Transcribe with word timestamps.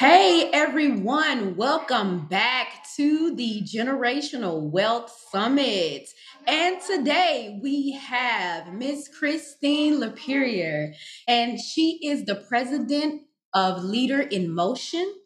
Hey 0.00 0.48
everyone, 0.54 1.56
welcome 1.56 2.26
back 2.26 2.86
to 2.96 3.36
the 3.36 3.60
Generational 3.60 4.70
Wealth 4.70 5.14
Summit. 5.30 6.08
And 6.46 6.80
today 6.80 7.60
we 7.62 7.92
have 7.92 8.72
Miss 8.72 9.08
Christine 9.08 10.00
LaPerriere, 10.00 10.94
and 11.28 11.60
she 11.60 11.98
is 12.02 12.24
the 12.24 12.36
president 12.48 13.24
of 13.52 13.84
Leader 13.84 14.22
in 14.22 14.50
Motion, 14.54 15.16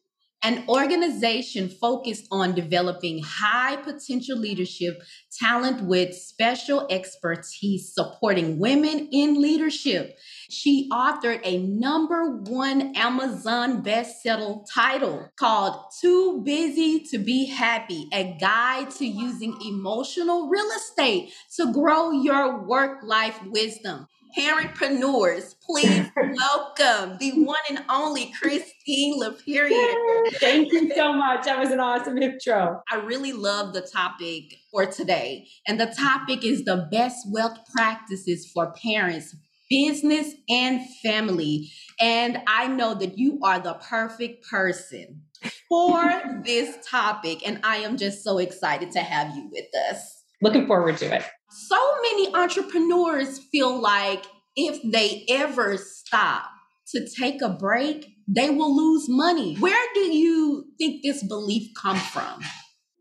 an 0.45 0.63
organization 0.69 1.71
focused 1.71 2.27
on 2.31 2.55
developing 2.55 3.23
high 3.25 3.77
potential 3.77 4.39
leadership 4.39 5.03
talent 5.33 5.81
with 5.81 6.15
special 6.15 6.87
expertise 6.91 7.95
supporting 7.95 8.59
women 8.59 9.09
in 9.11 9.41
leadership. 9.41 10.19
She 10.51 10.89
authored 10.93 11.41
a 11.45 11.59
number 11.59 12.37
one 12.37 12.95
Amazon 12.95 13.83
bestseller 13.83 14.65
title 14.73 15.30
called 15.37 15.80
Too 16.01 16.43
Busy 16.45 17.01
to 17.11 17.19
Be 17.19 17.47
Happy 17.47 18.07
A 18.13 18.37
Guide 18.38 18.91
to 18.93 19.07
Using 19.07 19.57
Emotional 19.66 20.49
Real 20.49 20.69
Estate 20.77 21.33
to 21.57 21.73
Grow 21.73 22.11
Your 22.11 22.66
Work 22.66 23.02
Life 23.02 23.41
Wisdom. 23.47 24.07
Parentpreneurs, 24.37 25.55
please 25.65 26.11
welcome 26.16 27.19
the 27.19 27.45
one 27.45 27.56
and 27.70 27.84
only 27.88 28.33
Christine 28.41 29.20
LaPerriere. 29.20 29.95
Thank 30.34 30.73
you 30.73 30.91
so 30.95 31.12
much. 31.12 31.45
That 31.45 31.59
was 31.59 31.70
an 31.70 31.79
awesome 31.79 32.19
intro. 32.19 32.83
I 32.91 32.97
really 32.97 33.33
love 33.33 33.74
the 33.74 33.83
topic 33.83 34.57
for 34.73 34.87
today. 34.87 35.47
And 35.69 35.80
the 35.80 35.95
topic 35.97 36.45
is 36.45 36.65
the 36.65 36.88
best 36.91 37.27
wealth 37.30 37.59
practices 37.74 38.51
for 38.52 38.73
parents 38.73 39.37
business 39.70 40.35
and 40.48 40.80
family. 41.02 41.71
And 42.01 42.38
I 42.46 42.69
know 42.69 42.95
that 42.95 43.19
you 43.19 43.41
are 43.43 43.59
the 43.59 43.74
perfect 43.74 44.48
person 44.48 45.23
for 45.69 46.43
this 46.45 46.77
topic. 46.88 47.46
And 47.46 47.60
I 47.65 47.79
am 47.79 47.96
just 47.96 48.23
so 48.23 48.38
excited 48.38 48.93
to 48.93 49.01
have 49.01 49.35
you 49.35 49.49
with 49.51 49.66
us. 49.90 50.24
Looking 50.43 50.66
forward 50.66 50.96
to 50.99 51.16
it. 51.16 51.24
So 51.57 51.79
many 52.02 52.35
entrepreneurs 52.35 53.38
feel 53.52 53.80
like 53.80 54.24
if 54.57 54.80
they 54.91 55.24
ever 55.29 55.77
stop 55.77 56.51
to 56.88 57.07
take 57.16 57.43
a 57.43 57.49
break, 57.49 58.09
they 58.27 58.51
will 58.51 58.74
lose 58.74 59.09
money. 59.09 59.57
Where 59.59 59.87
do 59.95 60.01
you 60.01 60.65
think 60.79 61.05
this 61.05 61.23
belief 61.23 61.71
come 61.80 61.96
from? 61.96 62.43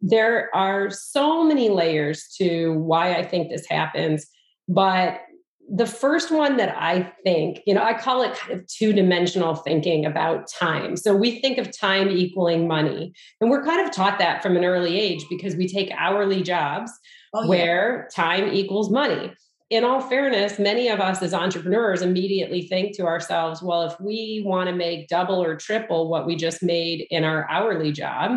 There 0.01 0.53
are 0.53 0.91
so 0.91 1.43
many 1.43 1.69
layers 1.69 2.27
to 2.37 2.73
why 2.73 3.15
I 3.15 3.25
think 3.25 3.49
this 3.49 3.65
happens, 3.67 4.27
but 4.67 5.19
the 5.75 5.87
first 5.87 6.29
one 6.29 6.57
that 6.57 6.75
I 6.77 7.11
think, 7.23 7.61
you 7.65 7.73
know, 7.73 7.81
I 7.81 7.95
call 7.95 8.21
it 8.21 8.35
kind 8.35 8.59
of 8.59 8.67
two 8.67 8.93
dimensional 8.93 9.55
thinking 9.55 10.05
about 10.05 10.47
time. 10.47 10.95
So 10.95 11.15
we 11.15 11.39
think 11.41 11.57
of 11.57 11.75
time 11.75 12.09
equaling 12.09 12.67
money. 12.67 13.11
And 13.41 13.49
we're 13.49 13.65
kind 13.65 13.83
of 13.83 13.91
taught 13.91 14.19
that 14.19 14.43
from 14.43 14.55
an 14.55 14.63
early 14.63 14.99
age 14.99 15.25
because 15.31 15.55
we 15.55 15.67
take 15.67 15.91
hourly 15.97 16.43
jobs 16.43 16.91
oh, 17.33 17.47
where 17.47 18.07
yeah. 18.15 18.23
time 18.23 18.53
equals 18.53 18.91
money. 18.91 19.33
In 19.71 19.83
all 19.83 19.99
fairness, 19.99 20.59
many 20.59 20.89
of 20.89 20.99
us 20.99 21.23
as 21.23 21.33
entrepreneurs 21.33 22.03
immediately 22.03 22.67
think 22.67 22.95
to 22.97 23.07
ourselves, 23.07 23.63
well, 23.63 23.81
if 23.81 23.99
we 23.99 24.43
want 24.45 24.69
to 24.69 24.75
make 24.75 25.07
double 25.07 25.43
or 25.43 25.55
triple 25.55 26.07
what 26.07 26.27
we 26.27 26.35
just 26.35 26.61
made 26.61 27.07
in 27.09 27.23
our 27.23 27.49
hourly 27.49 27.91
job, 27.91 28.33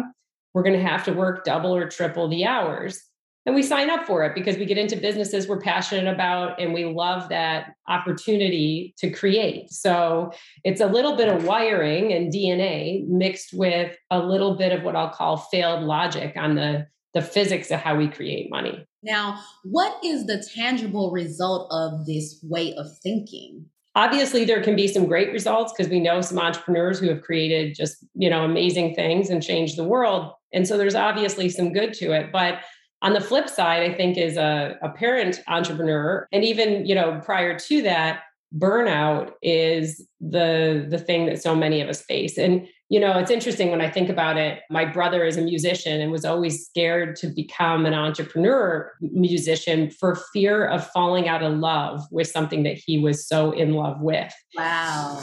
we're 0.54 0.62
going 0.62 0.78
to 0.78 0.88
have 0.88 1.04
to 1.04 1.12
work 1.12 1.44
double 1.44 1.76
or 1.76 1.86
triple 1.86 2.28
the 2.28 2.46
hours 2.46 2.98
and 3.46 3.54
we 3.54 3.62
sign 3.62 3.88
up 3.88 4.06
for 4.06 4.24
it 4.24 4.34
because 4.34 4.56
we 4.58 4.66
get 4.66 4.76
into 4.76 4.96
businesses 4.96 5.46
we're 5.46 5.60
passionate 5.60 6.12
about 6.12 6.60
and 6.60 6.74
we 6.74 6.84
love 6.84 7.28
that 7.28 7.74
opportunity 7.88 8.92
to 8.98 9.08
create. 9.10 9.70
So 9.70 10.32
it's 10.64 10.80
a 10.80 10.86
little 10.86 11.16
bit 11.16 11.28
of 11.28 11.44
wiring 11.44 12.12
and 12.12 12.32
DNA 12.32 13.06
mixed 13.06 13.54
with 13.54 13.96
a 14.10 14.18
little 14.18 14.56
bit 14.56 14.72
of 14.72 14.82
what 14.82 14.96
I'll 14.96 15.10
call 15.10 15.36
failed 15.36 15.84
logic 15.84 16.34
on 16.36 16.56
the 16.56 16.86
the 17.14 17.22
physics 17.22 17.70
of 17.70 17.80
how 17.80 17.96
we 17.96 18.08
create 18.08 18.50
money. 18.50 18.86
Now, 19.02 19.40
what 19.64 19.96
is 20.04 20.26
the 20.26 20.46
tangible 20.54 21.10
result 21.10 21.66
of 21.70 22.04
this 22.04 22.38
way 22.42 22.74
of 22.74 22.86
thinking? 23.02 23.64
Obviously, 23.94 24.44
there 24.44 24.62
can 24.62 24.76
be 24.76 24.86
some 24.86 25.06
great 25.06 25.32
results 25.32 25.72
because 25.72 25.90
we 25.90 25.98
know 25.98 26.20
some 26.20 26.38
entrepreneurs 26.38 26.98
who 26.98 27.08
have 27.08 27.22
created 27.22 27.74
just, 27.74 28.04
you 28.14 28.28
know, 28.28 28.44
amazing 28.44 28.94
things 28.94 29.30
and 29.30 29.42
changed 29.42 29.78
the 29.78 29.84
world. 29.84 30.30
And 30.52 30.68
so 30.68 30.76
there's 30.76 30.94
obviously 30.94 31.48
some 31.48 31.72
good 31.72 31.94
to 31.94 32.12
it, 32.12 32.30
but 32.30 32.58
on 33.02 33.12
the 33.12 33.20
flip 33.20 33.48
side, 33.48 33.82
I 33.82 33.94
think 33.94 34.16
is 34.16 34.36
a, 34.36 34.78
a 34.82 34.90
parent 34.90 35.40
entrepreneur, 35.48 36.26
and 36.32 36.44
even 36.44 36.86
you 36.86 36.94
know 36.94 37.20
prior 37.24 37.58
to 37.58 37.82
that, 37.82 38.22
burnout 38.56 39.32
is 39.42 40.06
the 40.20 40.86
the 40.88 40.98
thing 40.98 41.26
that 41.26 41.42
so 41.42 41.54
many 41.54 41.80
of 41.80 41.88
us 41.88 42.02
face. 42.02 42.38
And 42.38 42.66
you 42.88 43.00
know, 43.00 43.18
it's 43.18 43.32
interesting 43.32 43.70
when 43.72 43.80
I 43.80 43.90
think 43.90 44.08
about 44.08 44.36
it. 44.36 44.60
My 44.70 44.84
brother 44.84 45.24
is 45.24 45.36
a 45.36 45.42
musician 45.42 46.00
and 46.00 46.12
was 46.12 46.24
always 46.24 46.64
scared 46.64 47.16
to 47.16 47.26
become 47.26 47.84
an 47.84 47.94
entrepreneur 47.94 48.92
musician 49.00 49.90
for 49.90 50.14
fear 50.32 50.66
of 50.66 50.86
falling 50.90 51.28
out 51.28 51.42
of 51.42 51.54
love 51.54 52.00
with 52.12 52.28
something 52.28 52.62
that 52.62 52.76
he 52.76 52.98
was 52.98 53.26
so 53.26 53.50
in 53.50 53.72
love 53.74 54.00
with. 54.00 54.32
Wow. 54.54 55.20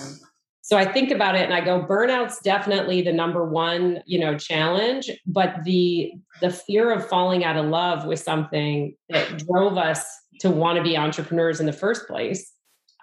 So 0.64 0.78
I 0.78 0.86
think 0.86 1.12
about 1.12 1.36
it 1.36 1.42
and 1.42 1.54
I 1.54 1.60
go, 1.60 1.84
burnout's 1.84 2.40
definitely 2.40 3.02
the 3.02 3.12
number 3.12 3.46
one, 3.46 4.02
you 4.06 4.18
know, 4.18 4.38
challenge. 4.38 5.12
But 5.28 5.64
the 5.66 6.14
the 6.42 6.50
fear 6.50 6.90
of 6.92 7.08
falling 7.08 7.44
out 7.44 7.58
of 7.58 7.66
love 7.66 8.06
with 8.06 8.20
something 8.20 8.96
that 9.10 9.46
drove 9.46 9.78
us 9.78 10.06
to 10.40 10.50
want 10.50 10.78
to 10.78 10.84
be 10.84 10.98
entrepreneurs 10.98 11.60
in 11.60 11.66
the 11.66 11.74
first 11.74 12.08
place, 12.08 12.54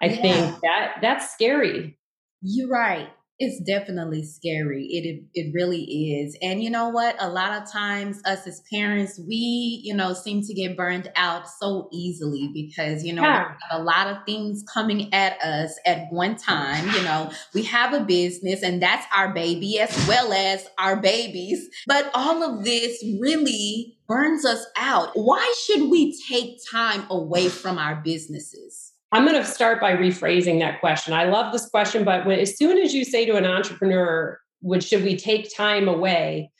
I 0.01 0.07
yeah. 0.07 0.21
think 0.21 0.61
that 0.63 0.97
that's 1.01 1.31
scary. 1.31 1.99
You're 2.41 2.67
right 2.67 3.09
it's 3.41 3.59
definitely 3.59 4.23
scary. 4.23 4.85
It, 4.85 5.07
it, 5.07 5.23
it 5.33 5.51
really 5.51 5.81
is. 5.81 6.37
And 6.43 6.63
you 6.63 6.69
know 6.69 6.89
what? 6.89 7.15
A 7.19 7.27
lot 7.27 7.59
of 7.59 7.71
times, 7.71 8.21
us 8.23 8.45
as 8.45 8.61
parents, 8.71 9.19
we 9.27 9.81
you 9.83 9.95
know 9.95 10.13
seem 10.13 10.43
to 10.43 10.53
get 10.53 10.77
burned 10.77 11.11
out 11.15 11.49
so 11.49 11.89
easily 11.91 12.51
because 12.53 13.03
you 13.03 13.13
know 13.13 13.23
yeah. 13.23 13.53
a 13.71 13.81
lot 13.81 14.05
of 14.05 14.17
things 14.27 14.63
coming 14.71 15.11
at 15.11 15.41
us 15.41 15.75
at 15.87 16.05
one 16.11 16.35
time. 16.35 16.85
You 16.91 17.01
know, 17.01 17.31
we 17.55 17.63
have 17.63 17.93
a 17.93 18.01
business, 18.01 18.61
and 18.61 18.79
that's 18.79 19.07
our 19.11 19.33
baby 19.33 19.79
as 19.79 20.07
well 20.07 20.31
as 20.31 20.67
our 20.77 20.97
babies. 20.97 21.67
But 21.87 22.11
all 22.13 22.43
of 22.43 22.63
this 22.63 23.03
really 23.19 23.97
burns 24.07 24.45
us 24.45 24.63
out. 24.77 25.09
Why 25.15 25.51
should 25.65 25.89
we 25.89 26.15
take 26.29 26.59
time 26.71 27.07
away 27.09 27.49
from 27.49 27.79
our 27.79 27.95
businesses? 27.95 28.93
I'm 29.11 29.25
going 29.25 29.35
to 29.35 29.45
start 29.45 29.81
by 29.81 29.93
rephrasing 29.93 30.59
that 30.59 30.79
question. 30.79 31.13
I 31.13 31.25
love 31.25 31.51
this 31.51 31.67
question, 31.67 32.03
but 32.03 32.25
when, 32.25 32.39
as 32.39 32.57
soon 32.57 32.77
as 32.77 32.93
you 32.93 33.03
say 33.03 33.25
to 33.25 33.35
an 33.35 33.45
entrepreneur, 33.45 34.39
"Would 34.61 34.83
should 34.83 35.03
we 35.03 35.17
take 35.17 35.53
time 35.55 35.87
away?" 35.87 36.51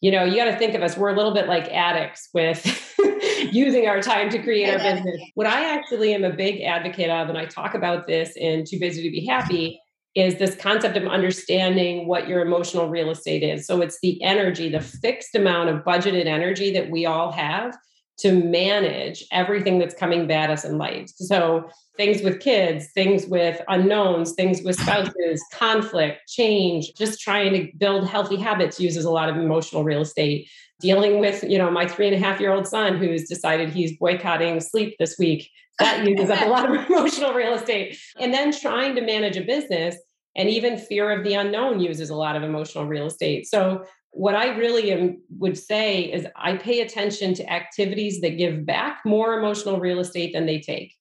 You 0.00 0.10
know, 0.10 0.24
you 0.24 0.36
got 0.36 0.46
to 0.46 0.56
think 0.56 0.74
of 0.74 0.82
us. 0.82 0.96
We're 0.96 1.10
a 1.10 1.16
little 1.16 1.32
bit 1.32 1.46
like 1.46 1.68
addicts 1.68 2.28
with 2.34 2.64
using 3.52 3.86
our 3.86 4.02
time 4.02 4.30
to 4.30 4.42
create 4.42 4.68
our 4.68 4.78
business. 4.78 5.20
What 5.34 5.46
I 5.46 5.76
actually 5.76 6.12
am 6.12 6.24
a 6.24 6.32
big 6.32 6.60
advocate 6.62 7.08
of, 7.08 7.28
and 7.28 7.38
I 7.38 7.44
talk 7.44 7.74
about 7.74 8.08
this 8.08 8.36
in 8.36 8.64
Too 8.64 8.80
Busy 8.80 9.02
to 9.02 9.10
Be 9.10 9.24
Happy, 9.24 9.80
is 10.14 10.38
this 10.38 10.56
concept 10.56 10.96
of 10.96 11.06
understanding 11.06 12.06
what 12.06 12.28
your 12.28 12.40
emotional 12.42 12.88
real 12.88 13.10
estate 13.10 13.42
is. 13.42 13.66
So 13.66 13.80
it's 13.80 13.98
the 14.02 14.22
energy, 14.22 14.68
the 14.68 14.80
fixed 14.80 15.34
amount 15.34 15.70
of 15.70 15.84
budgeted 15.84 16.26
energy 16.26 16.72
that 16.72 16.90
we 16.90 17.06
all 17.06 17.32
have 17.32 17.76
to 18.22 18.32
manage 18.32 19.24
everything 19.32 19.78
that's 19.78 19.94
coming 19.94 20.30
at 20.30 20.48
us 20.48 20.64
in 20.64 20.78
life. 20.78 21.10
So 21.16 21.68
things 21.96 22.22
with 22.22 22.38
kids, 22.40 22.86
things 22.94 23.26
with 23.26 23.60
unknowns, 23.68 24.32
things 24.32 24.62
with 24.62 24.80
spouses, 24.80 25.44
conflict, 25.52 26.20
change, 26.28 26.92
just 26.96 27.20
trying 27.20 27.52
to 27.52 27.68
build 27.76 28.08
healthy 28.08 28.36
habits 28.36 28.78
uses 28.78 29.04
a 29.04 29.10
lot 29.10 29.28
of 29.28 29.36
emotional 29.36 29.82
real 29.82 30.02
estate. 30.02 30.48
Dealing 30.80 31.18
with, 31.18 31.42
you 31.42 31.58
know, 31.58 31.70
my 31.70 31.86
three 31.86 32.06
and 32.06 32.14
a 32.14 32.18
half 32.18 32.40
year 32.40 32.52
old 32.52 32.66
son 32.66 32.96
who's 32.96 33.28
decided 33.28 33.70
he's 33.70 33.98
boycotting 33.98 34.60
sleep 34.60 34.96
this 34.98 35.18
week. 35.18 35.50
That 35.80 36.06
uses 36.06 36.30
up 36.30 36.42
a 36.42 36.48
lot 36.48 36.68
of 36.68 36.86
emotional 36.88 37.34
real 37.34 37.54
estate. 37.54 37.98
And 38.20 38.32
then 38.32 38.52
trying 38.52 38.94
to 38.94 39.00
manage 39.00 39.36
a 39.36 39.42
business 39.42 39.96
and 40.36 40.48
even 40.48 40.78
fear 40.78 41.10
of 41.10 41.24
the 41.24 41.34
unknown 41.34 41.80
uses 41.80 42.10
a 42.10 42.14
lot 42.14 42.36
of 42.36 42.42
emotional 42.42 42.86
real 42.86 43.06
estate. 43.06 43.46
So 43.46 43.84
what 44.12 44.34
I 44.34 44.56
really 44.56 44.92
am, 44.92 45.20
would 45.38 45.58
say 45.58 46.02
is 46.02 46.26
I 46.36 46.56
pay 46.56 46.80
attention 46.80 47.34
to 47.34 47.52
activities 47.52 48.20
that 48.20 48.38
give 48.38 48.64
back 48.64 49.00
more 49.04 49.38
emotional 49.38 49.80
real 49.80 50.00
estate 50.00 50.32
than 50.32 50.46
they 50.46 50.60
take. 50.60 50.94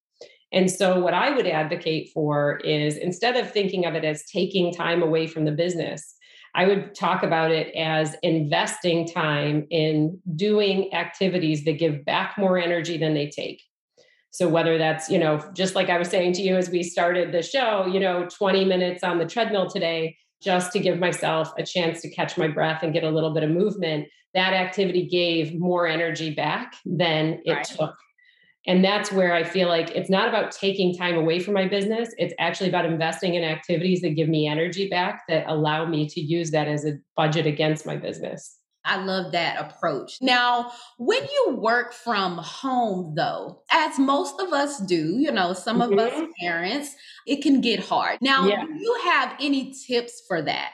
And 0.53 0.69
so, 0.69 0.99
what 0.99 1.13
I 1.13 1.31
would 1.31 1.47
advocate 1.47 2.09
for 2.13 2.57
is 2.57 2.97
instead 2.97 3.37
of 3.37 3.51
thinking 3.51 3.85
of 3.85 3.95
it 3.95 4.03
as 4.03 4.25
taking 4.25 4.73
time 4.73 5.01
away 5.01 5.27
from 5.27 5.45
the 5.45 5.51
business, 5.51 6.15
I 6.53 6.67
would 6.67 6.93
talk 6.93 7.23
about 7.23 7.51
it 7.51 7.73
as 7.75 8.15
investing 8.23 9.07
time 9.07 9.65
in 9.69 10.19
doing 10.35 10.93
activities 10.93 11.63
that 11.63 11.79
give 11.79 12.03
back 12.03 12.37
more 12.37 12.57
energy 12.57 12.97
than 12.97 13.13
they 13.13 13.29
take. 13.29 13.61
So 14.31 14.47
whether 14.47 14.77
that's, 14.77 15.09
you 15.09 15.19
know, 15.19 15.43
just 15.53 15.75
like 15.75 15.89
I 15.89 15.97
was 15.97 16.09
saying 16.09 16.33
to 16.33 16.41
you 16.41 16.55
as 16.55 16.69
we 16.69 16.83
started 16.83 17.31
the 17.31 17.41
show, 17.41 17.85
you 17.85 17.99
know, 17.99 18.27
20 18.27 18.65
minutes 18.65 19.03
on 19.03 19.17
the 19.17 19.25
treadmill 19.25 19.69
today, 19.69 20.17
just 20.41 20.71
to 20.73 20.79
give 20.79 20.99
myself 20.99 21.53
a 21.57 21.63
chance 21.63 22.01
to 22.01 22.09
catch 22.09 22.37
my 22.37 22.47
breath 22.47 22.83
and 22.83 22.93
get 22.93 23.03
a 23.03 23.09
little 23.09 23.33
bit 23.33 23.43
of 23.43 23.49
movement, 23.49 24.07
that 24.33 24.53
activity 24.53 25.05
gave 25.07 25.59
more 25.59 25.87
energy 25.87 26.33
back 26.33 26.73
than 26.85 27.41
it 27.45 27.51
right. 27.51 27.63
took. 27.63 27.95
And 28.67 28.83
that's 28.83 29.11
where 29.11 29.33
I 29.33 29.43
feel 29.43 29.67
like 29.67 29.89
it's 29.91 30.09
not 30.09 30.27
about 30.27 30.51
taking 30.51 30.95
time 30.95 31.15
away 31.15 31.39
from 31.39 31.55
my 31.55 31.67
business. 31.67 32.13
It's 32.17 32.33
actually 32.39 32.69
about 32.69 32.85
investing 32.85 33.33
in 33.33 33.43
activities 33.43 34.01
that 34.01 34.11
give 34.11 34.29
me 34.29 34.47
energy 34.47 34.87
back 34.87 35.23
that 35.27 35.45
allow 35.47 35.85
me 35.85 36.07
to 36.09 36.21
use 36.21 36.51
that 36.51 36.67
as 36.67 36.85
a 36.85 36.99
budget 37.15 37.47
against 37.47 37.85
my 37.85 37.95
business. 37.95 38.60
I 38.83 39.03
love 39.03 39.31
that 39.33 39.59
approach. 39.59 40.17
Now, 40.21 40.71
when 40.97 41.21
you 41.23 41.55
work 41.55 41.93
from 41.93 42.37
home, 42.37 43.13
though, 43.15 43.61
as 43.71 43.99
most 43.99 44.39
of 44.39 44.51
us 44.53 44.79
do, 44.79 45.17
you 45.17 45.31
know, 45.31 45.53
some 45.53 45.79
mm-hmm. 45.79 45.93
of 45.93 45.99
us 45.99 46.13
mm-hmm. 46.13 46.31
parents, 46.39 46.95
it 47.27 47.41
can 47.43 47.61
get 47.61 47.79
hard. 47.79 48.17
Now, 48.21 48.47
yeah. 48.47 48.65
do 48.65 48.73
you 48.73 48.99
have 49.05 49.35
any 49.39 49.73
tips 49.87 50.23
for 50.27 50.41
that? 50.41 50.71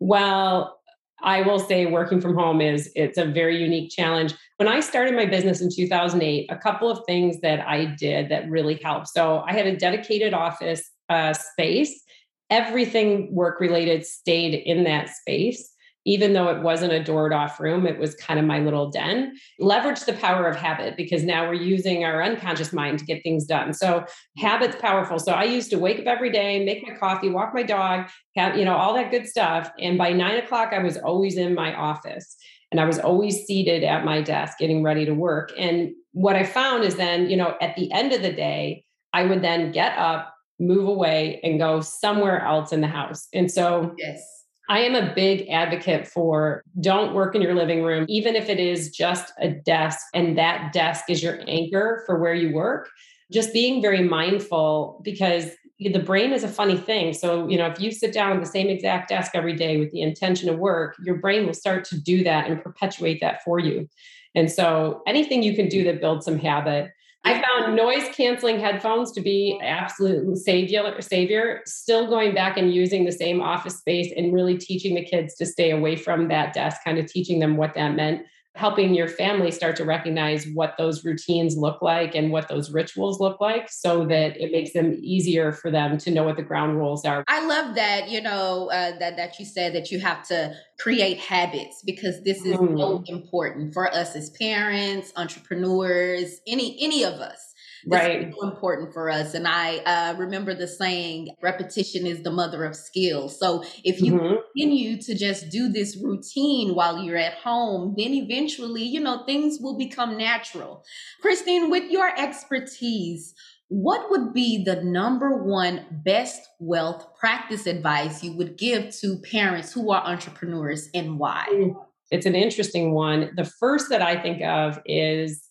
Well, 0.00 0.78
I 1.22 1.42
will 1.42 1.58
say 1.58 1.86
working 1.86 2.20
from 2.20 2.36
home 2.36 2.60
is 2.60 2.90
it's 2.94 3.18
a 3.18 3.24
very 3.24 3.60
unique 3.60 3.90
challenge. 3.90 4.34
When 4.56 4.68
I 4.68 4.80
started 4.80 5.14
my 5.14 5.26
business 5.26 5.60
in 5.60 5.68
2008, 5.70 6.46
a 6.50 6.56
couple 6.56 6.90
of 6.90 7.04
things 7.06 7.40
that 7.40 7.66
I 7.66 7.86
did 7.98 8.28
that 8.30 8.48
really 8.48 8.80
helped. 8.82 9.08
So 9.08 9.42
I 9.46 9.52
had 9.52 9.66
a 9.66 9.76
dedicated 9.76 10.34
office 10.34 10.88
uh, 11.08 11.32
space. 11.32 12.02
Everything 12.50 13.34
work 13.34 13.60
related 13.60 14.06
stayed 14.06 14.54
in 14.54 14.84
that 14.84 15.08
space 15.08 15.74
even 16.08 16.32
though 16.32 16.48
it 16.48 16.62
wasn't 16.62 16.90
a 16.90 17.04
doored 17.04 17.34
off 17.34 17.60
room, 17.60 17.86
it 17.86 17.98
was 17.98 18.14
kind 18.14 18.40
of 18.40 18.46
my 18.46 18.60
little 18.60 18.90
den. 18.90 19.36
Leverage 19.58 20.00
the 20.00 20.14
power 20.14 20.48
of 20.48 20.56
habit 20.56 20.96
because 20.96 21.22
now 21.22 21.46
we're 21.46 21.52
using 21.52 22.02
our 22.02 22.22
unconscious 22.22 22.72
mind 22.72 22.98
to 22.98 23.04
get 23.04 23.22
things 23.22 23.44
done. 23.44 23.74
So 23.74 24.06
habit's 24.38 24.76
powerful. 24.76 25.18
So 25.18 25.32
I 25.32 25.44
used 25.44 25.68
to 25.68 25.78
wake 25.78 25.98
up 25.98 26.06
every 26.06 26.30
day, 26.30 26.64
make 26.64 26.82
my 26.82 26.94
coffee, 26.96 27.28
walk 27.28 27.52
my 27.52 27.62
dog, 27.62 28.08
have, 28.36 28.56
you 28.56 28.64
know, 28.64 28.74
all 28.74 28.94
that 28.94 29.10
good 29.10 29.28
stuff. 29.28 29.70
And 29.78 29.98
by 29.98 30.12
nine 30.12 30.36
o'clock, 30.36 30.72
I 30.72 30.78
was 30.78 30.96
always 30.96 31.36
in 31.36 31.54
my 31.54 31.74
office 31.74 32.38
and 32.72 32.80
I 32.80 32.86
was 32.86 32.98
always 32.98 33.44
seated 33.44 33.84
at 33.84 34.02
my 34.02 34.22
desk 34.22 34.56
getting 34.56 34.82
ready 34.82 35.04
to 35.04 35.12
work. 35.12 35.52
And 35.58 35.90
what 36.12 36.36
I 36.36 36.44
found 36.44 36.84
is 36.84 36.94
then, 36.94 37.28
you 37.28 37.36
know, 37.36 37.54
at 37.60 37.76
the 37.76 37.92
end 37.92 38.14
of 38.14 38.22
the 38.22 38.32
day, 38.32 38.82
I 39.12 39.24
would 39.24 39.42
then 39.42 39.72
get 39.72 39.98
up, 39.98 40.34
move 40.58 40.88
away, 40.88 41.38
and 41.44 41.58
go 41.58 41.82
somewhere 41.82 42.40
else 42.40 42.72
in 42.72 42.80
the 42.80 42.86
house. 42.86 43.28
And 43.34 43.50
so, 43.50 43.94
yes 43.98 44.37
I 44.68 44.80
am 44.80 44.94
a 44.94 45.14
big 45.14 45.48
advocate 45.48 46.06
for 46.06 46.62
don't 46.80 47.14
work 47.14 47.34
in 47.34 47.40
your 47.40 47.54
living 47.54 47.82
room, 47.82 48.04
even 48.08 48.36
if 48.36 48.50
it 48.50 48.60
is 48.60 48.90
just 48.90 49.32
a 49.40 49.48
desk 49.48 49.98
and 50.12 50.36
that 50.36 50.72
desk 50.72 51.04
is 51.08 51.22
your 51.22 51.40
anchor 51.46 52.02
for 52.04 52.18
where 52.18 52.34
you 52.34 52.52
work. 52.52 52.90
Just 53.32 53.52
being 53.52 53.80
very 53.80 54.02
mindful 54.02 55.00
because 55.02 55.50
the 55.80 55.98
brain 55.98 56.32
is 56.32 56.44
a 56.44 56.48
funny 56.48 56.76
thing. 56.76 57.14
So, 57.14 57.48
you 57.48 57.56
know, 57.56 57.66
if 57.66 57.80
you 57.80 57.92
sit 57.92 58.12
down 58.12 58.32
at 58.32 58.40
the 58.40 58.50
same 58.50 58.68
exact 58.68 59.08
desk 59.08 59.32
every 59.34 59.54
day 59.54 59.78
with 59.78 59.90
the 59.90 60.02
intention 60.02 60.48
of 60.48 60.58
work, 60.58 60.96
your 61.02 61.16
brain 61.16 61.46
will 61.46 61.54
start 61.54 61.84
to 61.86 62.00
do 62.00 62.22
that 62.24 62.50
and 62.50 62.62
perpetuate 62.62 63.20
that 63.20 63.42
for 63.44 63.58
you. 63.58 63.88
And 64.34 64.50
so, 64.50 65.02
anything 65.06 65.42
you 65.42 65.54
can 65.54 65.68
do 65.68 65.84
that 65.84 66.00
builds 66.00 66.24
some 66.24 66.38
habit 66.38 66.90
I 67.28 67.42
found 67.42 67.76
noise 67.76 68.08
canceling 68.14 68.58
headphones 68.58 69.12
to 69.12 69.20
be 69.20 69.60
absolute 69.62 70.38
savior, 70.38 70.98
savior. 71.00 71.60
Still 71.66 72.06
going 72.06 72.34
back 72.34 72.56
and 72.56 72.72
using 72.72 73.04
the 73.04 73.12
same 73.12 73.42
office 73.42 73.76
space 73.76 74.10
and 74.16 74.32
really 74.32 74.56
teaching 74.56 74.94
the 74.94 75.04
kids 75.04 75.34
to 75.34 75.44
stay 75.44 75.70
away 75.70 75.96
from 75.96 76.28
that 76.28 76.54
desk, 76.54 76.82
kind 76.82 76.98
of 76.98 77.06
teaching 77.06 77.38
them 77.38 77.58
what 77.58 77.74
that 77.74 77.94
meant 77.94 78.22
helping 78.54 78.94
your 78.94 79.08
family 79.08 79.50
start 79.50 79.76
to 79.76 79.84
recognize 79.84 80.46
what 80.48 80.74
those 80.78 81.04
routines 81.04 81.56
look 81.56 81.80
like 81.80 82.14
and 82.14 82.32
what 82.32 82.48
those 82.48 82.72
rituals 82.72 83.20
look 83.20 83.40
like 83.40 83.70
so 83.70 84.04
that 84.04 84.36
it 84.36 84.50
makes 84.50 84.72
them 84.72 84.98
easier 85.00 85.52
for 85.52 85.70
them 85.70 85.96
to 85.96 86.10
know 86.10 86.24
what 86.24 86.36
the 86.36 86.42
ground 86.42 86.76
rules 86.76 87.04
are 87.04 87.22
i 87.28 87.44
love 87.46 87.74
that 87.74 88.08
you 88.08 88.20
know 88.20 88.68
uh, 88.72 88.98
that 88.98 89.16
that 89.16 89.38
you 89.38 89.44
said 89.44 89.72
that 89.74 89.90
you 89.90 90.00
have 90.00 90.26
to 90.26 90.52
create 90.80 91.18
habits 91.18 91.82
because 91.84 92.22
this 92.24 92.44
is 92.44 92.56
mm. 92.56 92.76
so 92.76 93.02
important 93.06 93.72
for 93.72 93.92
us 93.94 94.16
as 94.16 94.30
parents 94.30 95.12
entrepreneurs 95.16 96.40
any 96.46 96.76
any 96.80 97.04
of 97.04 97.14
us 97.14 97.47
right 97.86 98.32
so 98.32 98.48
important 98.48 98.92
for 98.92 99.10
us 99.10 99.34
and 99.34 99.46
i 99.46 99.76
uh, 99.78 100.14
remember 100.16 100.54
the 100.54 100.66
saying 100.66 101.28
repetition 101.42 102.06
is 102.06 102.22
the 102.22 102.30
mother 102.30 102.64
of 102.64 102.74
skill 102.74 103.28
so 103.28 103.62
if 103.84 104.00
you 104.00 104.14
mm-hmm. 104.14 104.34
continue 104.56 105.00
to 105.00 105.14
just 105.14 105.50
do 105.50 105.68
this 105.68 105.96
routine 106.02 106.74
while 106.74 107.02
you're 107.02 107.16
at 107.16 107.34
home 107.34 107.94
then 107.96 108.12
eventually 108.12 108.82
you 108.82 109.00
know 109.00 109.24
things 109.24 109.58
will 109.60 109.78
become 109.78 110.16
natural 110.16 110.82
christine 111.20 111.70
with 111.70 111.90
your 111.90 112.08
expertise 112.18 113.34
what 113.68 114.10
would 114.10 114.32
be 114.32 114.64
the 114.64 114.82
number 114.82 115.44
one 115.44 115.84
best 115.90 116.40
wealth 116.58 117.06
practice 117.18 117.66
advice 117.66 118.24
you 118.24 118.32
would 118.32 118.56
give 118.56 118.94
to 118.96 119.18
parents 119.18 119.72
who 119.72 119.92
are 119.92 120.02
entrepreneurs 120.04 120.88
and 120.94 121.18
why? 121.18 121.72
It's 122.10 122.24
an 122.24 122.34
interesting 122.34 122.92
one. 122.92 123.30
The 123.36 123.44
first 123.44 123.90
that 123.90 124.00
I 124.00 124.20
think 124.20 124.42
of 124.42 124.80
is 124.86 125.47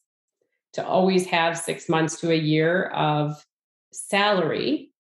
to 0.78 0.86
always 0.86 1.26
have 1.26 1.58
six 1.58 1.90
months 1.90 2.20
to 2.22 2.32
a 2.32 2.36
year 2.36 2.86
of 2.86 3.44
salary 3.92 4.92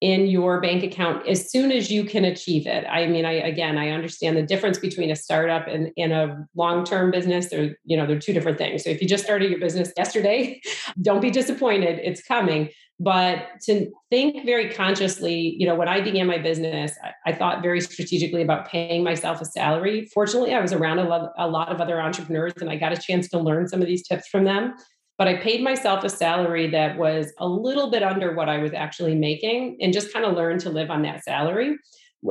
in 0.00 0.26
your 0.26 0.60
bank 0.60 0.84
account 0.84 1.26
as 1.26 1.50
soon 1.50 1.72
as 1.72 1.90
you 1.90 2.04
can 2.04 2.24
achieve 2.24 2.66
it. 2.66 2.86
I 2.88 3.06
mean, 3.06 3.24
I 3.24 3.32
again, 3.32 3.76
I 3.76 3.88
understand 3.88 4.36
the 4.36 4.42
difference 4.42 4.78
between 4.78 5.10
a 5.10 5.16
startup 5.16 5.66
and, 5.66 5.90
and 5.96 6.12
a 6.12 6.46
long-term 6.54 7.10
business. 7.10 7.48
They're, 7.48 7.76
you 7.84 7.96
know, 7.96 8.06
they're 8.06 8.20
two 8.20 8.32
different 8.32 8.58
things. 8.58 8.84
So 8.84 8.90
if 8.90 9.02
you 9.02 9.08
just 9.08 9.24
started 9.24 9.50
your 9.50 9.58
business 9.58 9.92
yesterday, 9.96 10.60
don't 11.02 11.20
be 11.20 11.30
disappointed. 11.30 11.98
It's 12.04 12.22
coming. 12.22 12.70
But 13.00 13.60
to 13.62 13.90
think 14.08 14.46
very 14.46 14.72
consciously, 14.72 15.56
you 15.58 15.66
know, 15.66 15.74
when 15.74 15.88
I 15.88 16.00
began 16.00 16.28
my 16.28 16.38
business, 16.38 16.92
I, 17.02 17.30
I 17.30 17.32
thought 17.34 17.60
very 17.60 17.80
strategically 17.80 18.42
about 18.42 18.68
paying 18.68 19.02
myself 19.02 19.40
a 19.40 19.44
salary. 19.44 20.08
Fortunately, 20.14 20.54
I 20.54 20.60
was 20.60 20.72
around 20.72 21.00
a 21.00 21.32
a 21.36 21.48
lot 21.48 21.72
of 21.72 21.80
other 21.80 22.00
entrepreneurs 22.00 22.54
and 22.60 22.70
I 22.70 22.76
got 22.76 22.92
a 22.92 22.96
chance 22.96 23.28
to 23.30 23.38
learn 23.38 23.68
some 23.68 23.80
of 23.80 23.88
these 23.88 24.06
tips 24.06 24.28
from 24.28 24.44
them 24.44 24.74
but 25.16 25.28
I 25.28 25.36
paid 25.36 25.62
myself 25.62 26.02
a 26.04 26.08
salary 26.08 26.68
that 26.70 26.98
was 26.98 27.32
a 27.38 27.46
little 27.46 27.90
bit 27.90 28.02
under 28.02 28.34
what 28.34 28.48
I 28.48 28.58
was 28.58 28.72
actually 28.72 29.14
making 29.14 29.78
and 29.80 29.92
just 29.92 30.12
kind 30.12 30.24
of 30.24 30.34
learned 30.34 30.60
to 30.62 30.70
live 30.70 30.90
on 30.90 31.02
that 31.02 31.22
salary. 31.22 31.76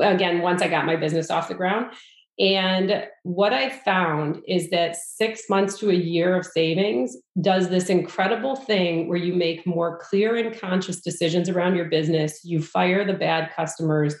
Again, 0.00 0.42
once 0.42 0.60
I 0.60 0.68
got 0.68 0.86
my 0.86 0.96
business 0.96 1.30
off 1.30 1.48
the 1.48 1.54
ground. 1.54 1.92
And 2.38 3.06
what 3.22 3.52
I 3.52 3.70
found 3.70 4.42
is 4.48 4.70
that 4.70 4.96
six 4.96 5.48
months 5.48 5.78
to 5.78 5.90
a 5.90 5.94
year 5.94 6.36
of 6.36 6.44
savings 6.44 7.16
does 7.40 7.68
this 7.68 7.88
incredible 7.88 8.56
thing 8.56 9.08
where 9.08 9.18
you 9.18 9.34
make 9.34 9.64
more 9.66 9.98
clear 9.98 10.34
and 10.36 10.58
conscious 10.58 11.00
decisions 11.00 11.48
around 11.48 11.76
your 11.76 11.84
business. 11.84 12.44
You 12.44 12.60
fire 12.60 13.04
the 13.04 13.12
bad 13.12 13.52
customers. 13.54 14.16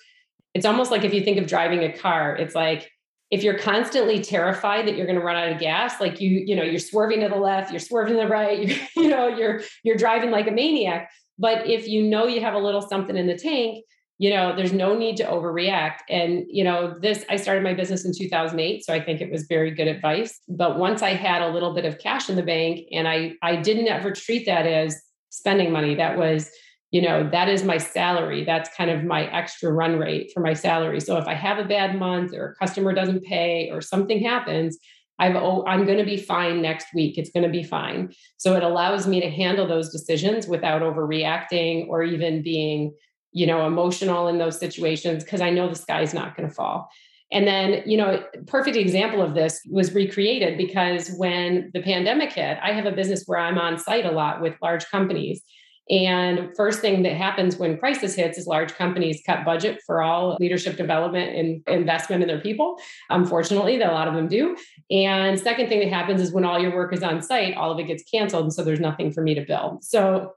It's 0.54 0.66
almost 0.66 0.92
like 0.92 1.02
if 1.02 1.12
you 1.12 1.24
think 1.24 1.38
of 1.38 1.48
driving 1.48 1.82
a 1.82 1.92
car, 1.92 2.36
it's 2.36 2.54
like 2.54 2.88
if 3.30 3.42
you're 3.42 3.58
constantly 3.58 4.22
terrified 4.22 4.86
that 4.86 4.96
you're 4.96 5.06
going 5.06 5.18
to 5.18 5.24
run 5.24 5.34
out 5.34 5.50
of 5.50 5.58
gas 5.58 6.00
like 6.00 6.20
you 6.20 6.44
you 6.46 6.54
know 6.54 6.62
you're 6.62 6.78
swerving 6.78 7.20
to 7.20 7.28
the 7.28 7.34
left 7.34 7.72
you're 7.72 7.80
swerving 7.80 8.14
to 8.14 8.20
the 8.20 8.28
right 8.28 8.58
you 8.68 8.76
you 9.02 9.08
know 9.08 9.26
you're 9.26 9.60
you're 9.82 9.96
driving 9.96 10.30
like 10.30 10.46
a 10.46 10.52
maniac 10.52 11.10
but 11.38 11.66
if 11.66 11.88
you 11.88 12.02
know 12.02 12.26
you 12.26 12.40
have 12.40 12.54
a 12.54 12.58
little 12.58 12.82
something 12.82 13.16
in 13.16 13.26
the 13.26 13.36
tank 13.36 13.82
you 14.24 14.30
know 14.30 14.56
there's 14.56 14.72
no 14.72 14.96
need 14.96 15.18
to 15.18 15.24
overreact 15.24 15.98
and 16.08 16.46
you 16.48 16.64
know 16.64 16.96
this 16.98 17.26
i 17.28 17.36
started 17.36 17.62
my 17.62 17.74
business 17.74 18.06
in 18.06 18.12
2008 18.16 18.82
so 18.82 18.94
i 18.94 18.98
think 18.98 19.20
it 19.20 19.30
was 19.30 19.42
very 19.42 19.70
good 19.70 19.86
advice 19.86 20.40
but 20.48 20.78
once 20.78 21.02
i 21.02 21.10
had 21.10 21.42
a 21.42 21.50
little 21.50 21.74
bit 21.74 21.84
of 21.84 21.98
cash 21.98 22.30
in 22.30 22.36
the 22.36 22.42
bank 22.42 22.86
and 22.90 23.06
i 23.06 23.34
i 23.42 23.54
didn't 23.54 23.86
ever 23.86 24.12
treat 24.12 24.46
that 24.46 24.66
as 24.66 24.98
spending 25.28 25.70
money 25.70 25.94
that 25.94 26.16
was 26.16 26.50
you 26.90 27.02
know 27.02 27.28
that 27.28 27.50
is 27.50 27.64
my 27.64 27.76
salary 27.76 28.44
that's 28.44 28.74
kind 28.74 28.90
of 28.90 29.04
my 29.04 29.24
extra 29.30 29.70
run 29.70 29.98
rate 29.98 30.30
for 30.32 30.40
my 30.40 30.54
salary 30.54 31.00
so 31.00 31.18
if 31.18 31.26
i 31.26 31.34
have 31.34 31.58
a 31.58 31.68
bad 31.76 31.98
month 31.98 32.32
or 32.32 32.52
a 32.52 32.54
customer 32.54 32.94
doesn't 32.94 33.24
pay 33.24 33.68
or 33.70 33.82
something 33.82 34.22
happens 34.22 34.78
I've, 35.20 35.36
oh, 35.36 35.64
I'm 35.68 35.84
going 35.86 35.98
to 35.98 36.04
be 36.04 36.16
fine 36.16 36.60
next 36.60 36.88
week. 36.92 37.18
It's 37.18 37.30
going 37.30 37.44
to 37.44 37.48
be 37.48 37.62
fine. 37.62 38.12
So 38.36 38.56
it 38.56 38.64
allows 38.64 39.06
me 39.06 39.20
to 39.20 39.30
handle 39.30 39.64
those 39.64 39.92
decisions 39.92 40.48
without 40.48 40.82
overreacting 40.82 41.86
or 41.86 42.02
even 42.02 42.42
being, 42.42 42.92
you 43.34 43.46
know, 43.46 43.66
emotional 43.66 44.28
in 44.28 44.38
those 44.38 44.58
situations 44.58 45.24
because 45.24 45.42
I 45.42 45.50
know 45.50 45.68
the 45.68 45.74
sky's 45.74 46.14
not 46.14 46.36
going 46.36 46.48
to 46.48 46.54
fall. 46.54 46.88
And 47.32 47.48
then, 47.48 47.82
you 47.84 47.96
know, 47.96 48.22
perfect 48.46 48.76
example 48.76 49.20
of 49.20 49.34
this 49.34 49.60
was 49.68 49.92
recreated 49.92 50.56
because 50.56 51.10
when 51.16 51.70
the 51.74 51.82
pandemic 51.82 52.32
hit, 52.32 52.58
I 52.62 52.72
have 52.72 52.86
a 52.86 52.92
business 52.92 53.24
where 53.26 53.40
I'm 53.40 53.58
on 53.58 53.76
site 53.76 54.06
a 54.06 54.12
lot 54.12 54.40
with 54.40 54.54
large 54.62 54.88
companies. 54.88 55.42
And 55.90 56.50
first 56.56 56.80
thing 56.80 57.02
that 57.02 57.14
happens 57.16 57.56
when 57.56 57.76
crisis 57.76 58.14
hits 58.14 58.38
is 58.38 58.46
large 58.46 58.72
companies 58.74 59.20
cut 59.26 59.44
budget 59.44 59.82
for 59.84 60.00
all 60.00 60.36
leadership 60.40 60.76
development 60.76 61.36
and 61.36 61.62
investment 61.68 62.22
in 62.22 62.28
their 62.28 62.40
people. 62.40 62.78
Unfortunately, 63.10 63.82
a 63.82 63.88
lot 63.88 64.08
of 64.08 64.14
them 64.14 64.28
do. 64.28 64.56
And 64.90 65.38
second 65.38 65.68
thing 65.68 65.80
that 65.80 65.90
happens 65.90 66.20
is 66.20 66.32
when 66.32 66.44
all 66.44 66.58
your 66.58 66.74
work 66.74 66.94
is 66.94 67.02
on 67.02 67.20
site, 67.20 67.56
all 67.56 67.72
of 67.72 67.78
it 67.80 67.88
gets 67.88 68.02
canceled. 68.04 68.44
And 68.44 68.52
so 68.52 68.62
there's 68.62 68.80
nothing 68.80 69.12
for 69.12 69.22
me 69.22 69.34
to 69.34 69.42
build. 69.42 69.84
So 69.84 70.32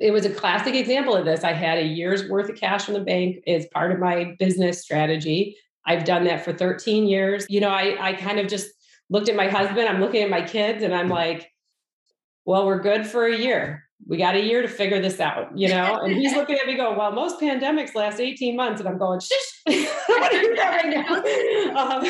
it 0.00 0.10
was 0.10 0.24
a 0.24 0.30
classic 0.30 0.74
example 0.74 1.14
of 1.14 1.24
this. 1.24 1.44
I 1.44 1.52
had 1.52 1.78
a 1.78 1.84
year's 1.84 2.28
worth 2.28 2.48
of 2.48 2.56
cash 2.56 2.88
in 2.88 2.94
the 2.94 3.00
bank 3.00 3.42
as 3.46 3.66
part 3.66 3.92
of 3.92 3.98
my 3.98 4.34
business 4.38 4.80
strategy. 4.80 5.56
I've 5.86 6.04
done 6.04 6.24
that 6.24 6.44
for 6.44 6.52
13 6.52 7.06
years. 7.06 7.44
You 7.48 7.60
know, 7.60 7.68
I, 7.68 7.96
I 8.00 8.12
kind 8.14 8.38
of 8.38 8.48
just 8.48 8.70
looked 9.10 9.28
at 9.28 9.36
my 9.36 9.48
husband, 9.48 9.88
I'm 9.88 10.00
looking 10.00 10.22
at 10.22 10.30
my 10.30 10.42
kids, 10.42 10.82
and 10.82 10.94
I'm 10.94 11.08
like, 11.08 11.50
well, 12.44 12.66
we're 12.66 12.80
good 12.80 13.06
for 13.06 13.26
a 13.26 13.36
year 13.36 13.84
we 14.06 14.16
got 14.16 14.34
a 14.34 14.42
year 14.42 14.62
to 14.62 14.68
figure 14.68 15.00
this 15.00 15.20
out, 15.20 15.56
you 15.56 15.68
know? 15.68 16.00
And 16.02 16.14
he's 16.14 16.34
looking 16.34 16.56
at 16.56 16.66
me 16.66 16.76
going, 16.76 16.96
well, 16.96 17.12
most 17.12 17.40
pandemics 17.40 17.94
last 17.94 18.20
18 18.20 18.56
months. 18.56 18.80
And 18.80 18.88
I'm 18.88 18.98
going, 18.98 19.20
shush, 19.20 19.62
what 20.06 20.32
are 20.32 20.42
you 20.42 20.56
doing 20.56 20.90
now? 20.90 21.22
Um, 21.76 22.04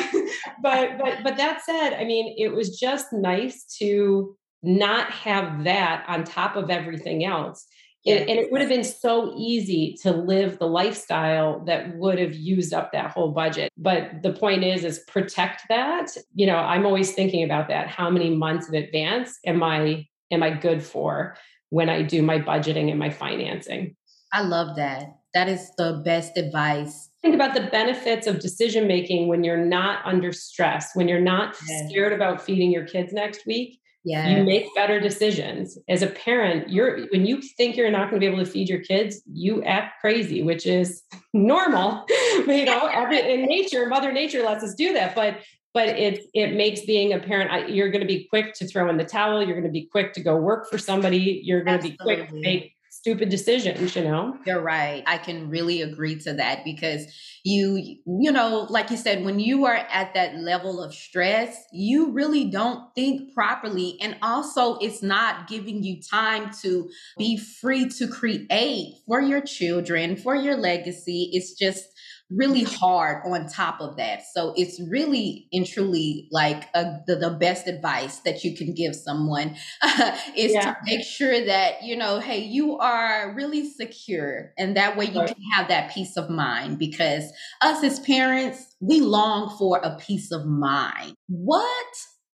but, 0.61 0.97
but, 0.97 1.23
but 1.23 1.37
that 1.37 1.61
said, 1.63 1.93
I 1.93 2.03
mean, 2.03 2.35
it 2.37 2.53
was 2.53 2.77
just 2.79 3.13
nice 3.13 3.65
to 3.79 4.35
not 4.63 5.11
have 5.11 5.65
that 5.65 6.05
on 6.07 6.23
top 6.23 6.55
of 6.55 6.69
everything 6.69 7.25
else. 7.25 7.67
Yes. 8.03 8.21
and, 8.21 8.31
and 8.31 8.39
it 8.39 8.51
would 8.51 8.59
have 8.59 8.69
been 8.69 8.83
so 8.83 9.33
easy 9.37 9.95
to 10.01 10.11
live 10.11 10.59
the 10.59 10.67
lifestyle 10.67 11.63
that 11.65 11.95
would 11.95 12.19
have 12.19 12.33
used 12.33 12.73
up 12.73 12.91
that 12.91 13.11
whole 13.11 13.31
budget. 13.31 13.71
But 13.77 14.21
the 14.21 14.33
point 14.33 14.63
is 14.63 14.83
is 14.83 14.99
protect 15.07 15.63
that. 15.69 16.07
You 16.33 16.47
know 16.47 16.57
i'm 16.57 16.85
always 16.85 17.13
thinking 17.13 17.43
about 17.43 17.69
that. 17.69 17.87
How 17.87 18.09
many 18.09 18.35
months 18.35 18.67
in 18.67 18.75
advance 18.75 19.39
am 19.45 19.63
i 19.63 20.05
am 20.31 20.43
i 20.43 20.49
good 20.49 20.83
for 20.83 21.37
when 21.69 21.89
i 21.89 22.01
do 22.01 22.21
my 22.21 22.39
budgeting 22.39 22.89
and 22.89 22.99
my 22.99 23.09
financing? 23.09 23.95
I 24.33 24.41
love 24.41 24.75
that. 24.75 25.03
That 25.33 25.47
is 25.47 25.71
the 25.77 26.01
best 26.03 26.37
advice. 26.37 27.09
Think 27.21 27.35
about 27.35 27.53
the 27.53 27.67
benefits 27.71 28.27
of 28.27 28.39
decision 28.39 28.87
making 28.87 29.27
when 29.27 29.43
you're 29.43 29.65
not 29.65 30.05
under 30.05 30.33
stress 30.33 30.89
when 30.93 31.07
you're 31.07 31.21
not 31.21 31.55
yes. 31.65 31.89
scared 31.89 32.11
about 32.11 32.41
feeding 32.41 32.69
your 32.69 32.85
kids 32.85 33.13
next 33.13 33.45
week 33.45 33.79
yeah. 34.03 34.27
you 34.27 34.43
make 34.43 34.65
better 34.75 34.99
decisions 34.99 35.77
as 35.87 36.01
a 36.01 36.07
parent 36.07 36.69
you're 36.69 37.05
when 37.07 37.25
you 37.25 37.41
think 37.41 37.75
you're 37.75 37.91
not 37.91 38.09
going 38.09 38.19
to 38.19 38.19
be 38.19 38.25
able 38.25 38.43
to 38.43 38.49
feed 38.49 38.69
your 38.69 38.81
kids 38.81 39.21
you 39.31 39.63
act 39.63 39.99
crazy 40.01 40.43
which 40.43 40.65
is 40.65 41.03
normal 41.33 42.05
you 42.09 42.65
know 42.65 42.89
in 43.11 43.45
nature 43.45 43.87
mother 43.87 44.11
nature 44.11 44.43
lets 44.43 44.63
us 44.63 44.73
do 44.75 44.93
that 44.93 45.15
but 45.15 45.37
but 45.73 45.89
it 45.89 46.25
it 46.33 46.53
makes 46.53 46.81
being 46.81 47.13
a 47.13 47.19
parent 47.19 47.69
you're 47.69 47.89
going 47.89 48.01
to 48.01 48.07
be 48.07 48.25
quick 48.25 48.53
to 48.53 48.67
throw 48.67 48.89
in 48.89 48.97
the 48.97 49.05
towel 49.05 49.41
you're 49.41 49.59
going 49.59 49.63
to 49.63 49.71
be 49.71 49.85
quick 49.85 50.13
to 50.13 50.21
go 50.21 50.35
work 50.35 50.69
for 50.69 50.77
somebody 50.77 51.41
you're 51.43 51.63
going 51.63 51.77
Absolutely. 51.77 51.97
to 51.97 52.03
be 52.03 52.15
quick 52.15 52.29
to 52.29 52.41
make 52.41 52.73
stupid 53.03 53.27
decisions, 53.27 53.97
you 53.97 54.01
know? 54.01 54.37
You're 54.45 54.61
right. 54.61 55.03
I 55.05 55.17
can 55.17 55.49
really 55.49 55.81
agree 55.81 56.15
to 56.21 56.33
that 56.35 56.63
because 56.63 57.05
you, 57.43 57.75
you 58.05 58.31
know, 58.31 58.65
like 58.69 58.89
you 58.89 58.95
said, 58.95 59.25
when 59.25 59.41
you 59.41 59.65
are 59.65 59.75
at 59.75 60.13
that 60.13 60.35
level 60.37 60.81
of 60.81 60.93
stress, 60.93 61.65
you 61.73 62.11
really 62.11 62.45
don't 62.45 62.95
think 62.95 63.33
properly. 63.33 63.97
And 63.99 64.15
also, 64.21 64.77
it's 64.77 65.03
not 65.03 65.49
giving 65.49 65.83
you 65.83 66.01
time 66.01 66.51
to 66.61 66.89
be 67.17 67.35
free 67.37 67.89
to 67.89 68.07
create 68.07 68.93
for 69.05 69.19
your 69.19 69.41
children, 69.41 70.15
for 70.15 70.37
your 70.37 70.55
legacy. 70.55 71.29
It's 71.33 71.59
just, 71.59 71.83
really 72.29 72.63
hard 72.63 73.21
on 73.25 73.47
top 73.47 73.79
of 73.79 73.97
that. 73.97 74.21
So 74.33 74.53
it's 74.55 74.81
really 74.89 75.47
and 75.51 75.65
truly 75.65 76.27
like 76.31 76.67
a, 76.73 76.99
the, 77.05 77.15
the 77.15 77.31
best 77.31 77.67
advice 77.67 78.19
that 78.19 78.43
you 78.43 78.55
can 78.55 78.73
give 78.73 78.95
someone 78.95 79.55
is 80.35 80.53
yeah. 80.53 80.73
to 80.73 80.77
make 80.85 81.05
sure 81.05 81.45
that, 81.45 81.83
you 81.83 81.95
know, 81.95 82.19
hey, 82.19 82.39
you 82.39 82.77
are 82.77 83.33
really 83.35 83.69
secure. 83.69 84.51
And 84.57 84.75
that 84.77 84.97
way 84.97 85.05
you 85.05 85.19
right. 85.19 85.27
can 85.27 85.43
have 85.55 85.67
that 85.67 85.93
peace 85.93 86.17
of 86.17 86.29
mind 86.29 86.79
because 86.79 87.31
us 87.61 87.83
as 87.83 87.99
parents, 87.99 88.75
we 88.79 88.99
long 88.99 89.55
for 89.57 89.77
a 89.77 89.97
peace 89.97 90.31
of 90.31 90.45
mind. 90.45 91.13
What 91.27 91.87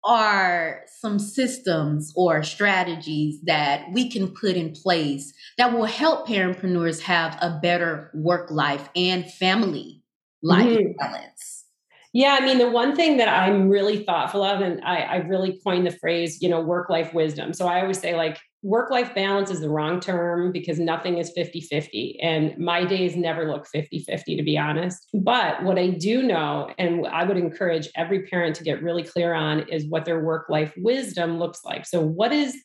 are 0.03 0.81
some 0.99 1.19
systems 1.19 2.13
or 2.15 2.43
strategies 2.43 3.41
that 3.43 3.85
we 3.91 4.09
can 4.09 4.29
put 4.29 4.55
in 4.55 4.71
place 4.71 5.33
that 5.57 5.73
will 5.73 5.85
help 5.85 6.27
parentpreneurs 6.27 7.01
have 7.01 7.37
a 7.41 7.59
better 7.61 8.11
work 8.13 8.49
life 8.51 8.89
and 8.95 9.31
family 9.33 10.01
life 10.41 10.67
mm-hmm. 10.67 10.91
balance? 10.97 11.65
Yeah, 12.13 12.37
I 12.39 12.45
mean, 12.45 12.57
the 12.57 12.69
one 12.69 12.95
thing 12.95 13.17
that 13.17 13.27
I'm 13.27 13.69
really 13.69 14.03
thoughtful 14.03 14.43
of, 14.43 14.61
and 14.61 14.81
I, 14.83 15.01
I 15.01 15.15
really 15.17 15.59
coined 15.63 15.85
the 15.85 15.91
phrase, 15.91 16.41
you 16.41 16.49
know, 16.49 16.61
work 16.61 16.89
life 16.89 17.13
wisdom. 17.13 17.53
So 17.53 17.67
I 17.67 17.81
always 17.81 17.99
say, 17.99 18.15
like, 18.15 18.39
work 18.63 18.89
life 18.89 19.13
balance 19.13 19.51
is 19.51 19.61
the 19.61 19.69
wrong 19.69 19.99
term 19.99 20.51
because 20.51 20.79
nothing 20.79 21.17
is 21.19 21.31
50 21.31 21.61
50. 21.61 22.19
And 22.21 22.57
my 22.57 22.85
days 22.85 23.15
never 23.15 23.49
look 23.49 23.67
50 23.67 23.99
50, 23.99 24.35
to 24.35 24.43
be 24.43 24.57
honest. 24.57 25.07
But 25.13 25.63
what 25.63 25.77
I 25.77 25.89
do 25.89 26.23
know, 26.23 26.73
and 26.77 27.05
I 27.07 27.23
would 27.23 27.37
encourage 27.37 27.89
every 27.95 28.23
parent 28.23 28.55
to 28.57 28.63
get 28.63 28.81
really 28.81 29.03
clear 29.03 29.33
on, 29.33 29.67
is 29.69 29.85
what 29.85 30.05
their 30.05 30.23
work 30.23 30.49
life 30.49 30.73
wisdom 30.77 31.37
looks 31.37 31.63
like. 31.63 31.85
So, 31.85 32.01
what 32.01 32.31
is 32.31 32.55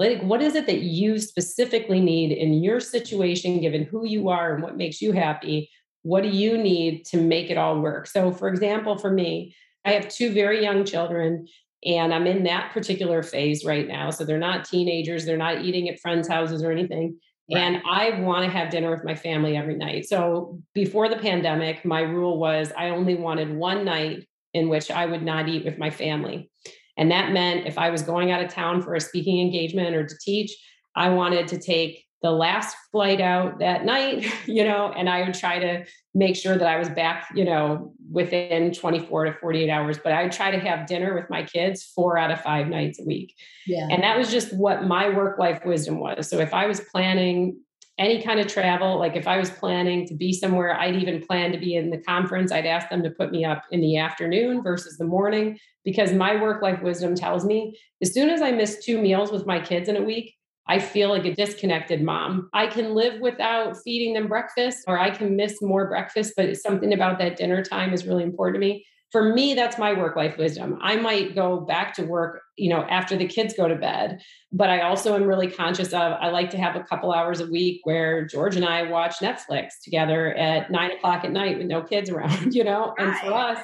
like 0.00 0.22
what 0.22 0.40
is 0.40 0.54
it 0.54 0.66
that 0.66 0.80
you 0.80 1.18
specifically 1.18 2.00
need 2.00 2.32
in 2.32 2.54
your 2.62 2.80
situation 2.80 3.60
given 3.60 3.84
who 3.84 4.06
you 4.06 4.30
are 4.30 4.54
and 4.54 4.62
what 4.62 4.76
makes 4.76 5.00
you 5.02 5.12
happy 5.12 5.70
what 6.02 6.22
do 6.22 6.30
you 6.30 6.56
need 6.56 7.04
to 7.04 7.20
make 7.20 7.50
it 7.50 7.58
all 7.58 7.80
work 7.80 8.06
so 8.06 8.32
for 8.32 8.48
example 8.48 8.96
for 8.96 9.10
me 9.10 9.54
i 9.84 9.92
have 9.92 10.08
two 10.08 10.32
very 10.32 10.62
young 10.62 10.84
children 10.84 11.46
and 11.84 12.12
I'm 12.12 12.26
in 12.26 12.44
that 12.44 12.72
particular 12.72 13.22
phase 13.22 13.64
right 13.64 13.86
now. 13.86 14.10
So 14.10 14.24
they're 14.24 14.38
not 14.38 14.64
teenagers, 14.64 15.24
they're 15.24 15.36
not 15.36 15.64
eating 15.64 15.88
at 15.88 16.00
friends' 16.00 16.28
houses 16.28 16.62
or 16.62 16.70
anything. 16.70 17.18
Right. 17.52 17.60
And 17.60 17.82
I 17.88 18.20
want 18.20 18.44
to 18.44 18.50
have 18.50 18.70
dinner 18.70 18.90
with 18.90 19.04
my 19.04 19.14
family 19.14 19.56
every 19.56 19.76
night. 19.76 20.06
So 20.06 20.60
before 20.74 21.08
the 21.08 21.16
pandemic, 21.16 21.84
my 21.84 22.02
rule 22.02 22.38
was 22.38 22.72
I 22.76 22.90
only 22.90 23.16
wanted 23.16 23.54
one 23.56 23.84
night 23.84 24.26
in 24.54 24.68
which 24.68 24.90
I 24.90 25.06
would 25.06 25.22
not 25.22 25.48
eat 25.48 25.64
with 25.64 25.78
my 25.78 25.90
family. 25.90 26.50
And 26.96 27.10
that 27.10 27.32
meant 27.32 27.66
if 27.66 27.78
I 27.78 27.90
was 27.90 28.02
going 28.02 28.30
out 28.30 28.44
of 28.44 28.52
town 28.52 28.82
for 28.82 28.94
a 28.94 29.00
speaking 29.00 29.40
engagement 29.40 29.96
or 29.96 30.06
to 30.06 30.14
teach, 30.20 30.54
I 30.94 31.08
wanted 31.08 31.48
to 31.48 31.58
take 31.58 32.04
the 32.22 32.30
last 32.30 32.76
flight 32.90 33.20
out 33.20 33.58
that 33.60 33.84
night, 33.84 34.26
you 34.46 34.64
know, 34.64 34.92
and 34.96 35.08
I 35.08 35.22
would 35.22 35.34
try 35.34 35.58
to 35.58 35.84
make 36.14 36.36
sure 36.36 36.56
that 36.56 36.68
I 36.68 36.78
was 36.78 36.88
back, 36.88 37.28
you 37.34 37.44
know, 37.44 37.94
within 38.10 38.72
24 38.72 39.24
to 39.26 39.32
48 39.34 39.70
hours. 39.70 39.98
But 40.02 40.12
I 40.12 40.24
would 40.24 40.32
try 40.32 40.50
to 40.50 40.58
have 40.58 40.86
dinner 40.86 41.14
with 41.14 41.30
my 41.30 41.44
kids 41.44 41.84
four 41.94 42.18
out 42.18 42.30
of 42.30 42.40
five 42.40 42.68
nights 42.68 43.00
a 43.00 43.04
week. 43.04 43.34
Yeah. 43.66 43.86
And 43.90 44.02
that 44.02 44.18
was 44.18 44.30
just 44.30 44.52
what 44.52 44.84
my 44.84 45.08
work 45.08 45.38
life 45.38 45.64
wisdom 45.64 45.98
was. 45.98 46.28
So 46.28 46.38
if 46.38 46.52
I 46.52 46.66
was 46.66 46.80
planning 46.80 47.60
any 48.00 48.22
kind 48.22 48.40
of 48.40 48.46
travel, 48.46 48.98
like 48.98 49.14
if 49.14 49.28
I 49.28 49.38
was 49.38 49.50
planning 49.50 50.06
to 50.08 50.14
be 50.14 50.32
somewhere, 50.32 50.74
I'd 50.74 50.96
even 50.96 51.24
plan 51.24 51.52
to 51.52 51.58
be 51.58 51.76
in 51.76 51.90
the 51.90 51.98
conference, 51.98 52.50
I'd 52.50 52.64
ask 52.64 52.88
them 52.88 53.02
to 53.02 53.10
put 53.10 53.30
me 53.30 53.44
up 53.44 53.62
in 53.70 53.82
the 53.82 53.98
afternoon 53.98 54.62
versus 54.62 54.96
the 54.96 55.04
morning 55.04 55.58
because 55.84 56.12
my 56.12 56.40
work 56.40 56.62
life 56.62 56.80
wisdom 56.82 57.14
tells 57.14 57.44
me 57.44 57.78
as 58.02 58.14
soon 58.14 58.30
as 58.30 58.40
I 58.40 58.52
miss 58.52 58.82
two 58.82 59.00
meals 59.00 59.30
with 59.30 59.46
my 59.46 59.60
kids 59.60 59.88
in 59.88 59.96
a 59.96 60.02
week, 60.02 60.34
I 60.68 60.78
feel 60.78 61.08
like 61.08 61.24
a 61.24 61.34
disconnected 61.34 62.02
mom. 62.02 62.48
I 62.52 62.66
can 62.66 62.94
live 62.94 63.20
without 63.20 63.76
feeding 63.82 64.14
them 64.14 64.28
breakfast 64.28 64.84
or 64.86 64.98
I 64.98 65.10
can 65.10 65.36
miss 65.36 65.60
more 65.60 65.88
breakfast, 65.88 66.34
but 66.36 66.56
something 66.56 66.92
about 66.92 67.18
that 67.18 67.36
dinner 67.36 67.62
time 67.62 67.92
is 67.92 68.06
really 68.06 68.22
important 68.22 68.62
to 68.62 68.68
me. 68.68 68.86
For 69.10 69.34
me, 69.34 69.54
that's 69.54 69.76
my 69.76 69.92
work 69.92 70.14
life 70.14 70.38
wisdom. 70.38 70.78
I 70.80 70.94
might 70.94 71.34
go 71.34 71.60
back 71.62 71.94
to 71.94 72.04
work, 72.04 72.42
you 72.56 72.70
know, 72.70 72.82
after 72.82 73.16
the 73.16 73.26
kids 73.26 73.54
go 73.54 73.66
to 73.66 73.74
bed, 73.74 74.20
but 74.52 74.70
I 74.70 74.82
also 74.82 75.16
am 75.16 75.24
really 75.24 75.50
conscious 75.50 75.88
of 75.88 76.12
I 76.12 76.28
like 76.28 76.50
to 76.50 76.58
have 76.58 76.76
a 76.76 76.84
couple 76.84 77.12
hours 77.12 77.40
a 77.40 77.46
week 77.46 77.80
where 77.82 78.24
George 78.24 78.54
and 78.54 78.64
I 78.64 78.84
watch 78.84 79.16
Netflix 79.16 79.70
together 79.82 80.32
at 80.34 80.70
nine 80.70 80.92
o'clock 80.92 81.24
at 81.24 81.32
night 81.32 81.58
with 81.58 81.66
no 81.66 81.82
kids 81.82 82.08
around, 82.08 82.54
you 82.54 82.62
know. 82.62 82.94
And 82.98 83.16
for 83.16 83.32
us, 83.32 83.58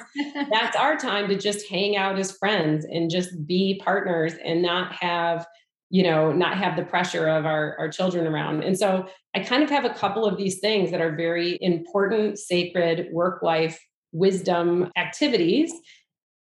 that's 0.49 0.75
our 0.75 0.97
time 0.97 1.29
to 1.29 1.37
just 1.37 1.69
hang 1.69 1.95
out 1.95 2.19
as 2.19 2.33
friends 2.33 2.83
and 2.83 3.09
just 3.09 3.47
be 3.47 3.79
partners 3.81 4.33
and 4.43 4.61
not 4.61 4.91
have 4.91 5.47
you 5.89 6.03
know 6.03 6.31
not 6.31 6.57
have 6.57 6.75
the 6.75 6.83
pressure 6.83 7.27
of 7.27 7.45
our, 7.45 7.75
our 7.79 7.89
children 7.89 8.27
around. 8.27 8.63
And 8.63 8.77
so 8.77 9.07
i 9.35 9.39
kind 9.39 9.63
of 9.63 9.69
have 9.69 9.85
a 9.85 9.93
couple 9.93 10.25
of 10.25 10.37
these 10.37 10.59
things 10.59 10.91
that 10.91 11.01
are 11.01 11.15
very 11.15 11.57
important 11.61 12.39
sacred 12.39 13.07
work 13.11 13.41
life 13.41 13.79
wisdom 14.11 14.91
activities 14.95 15.71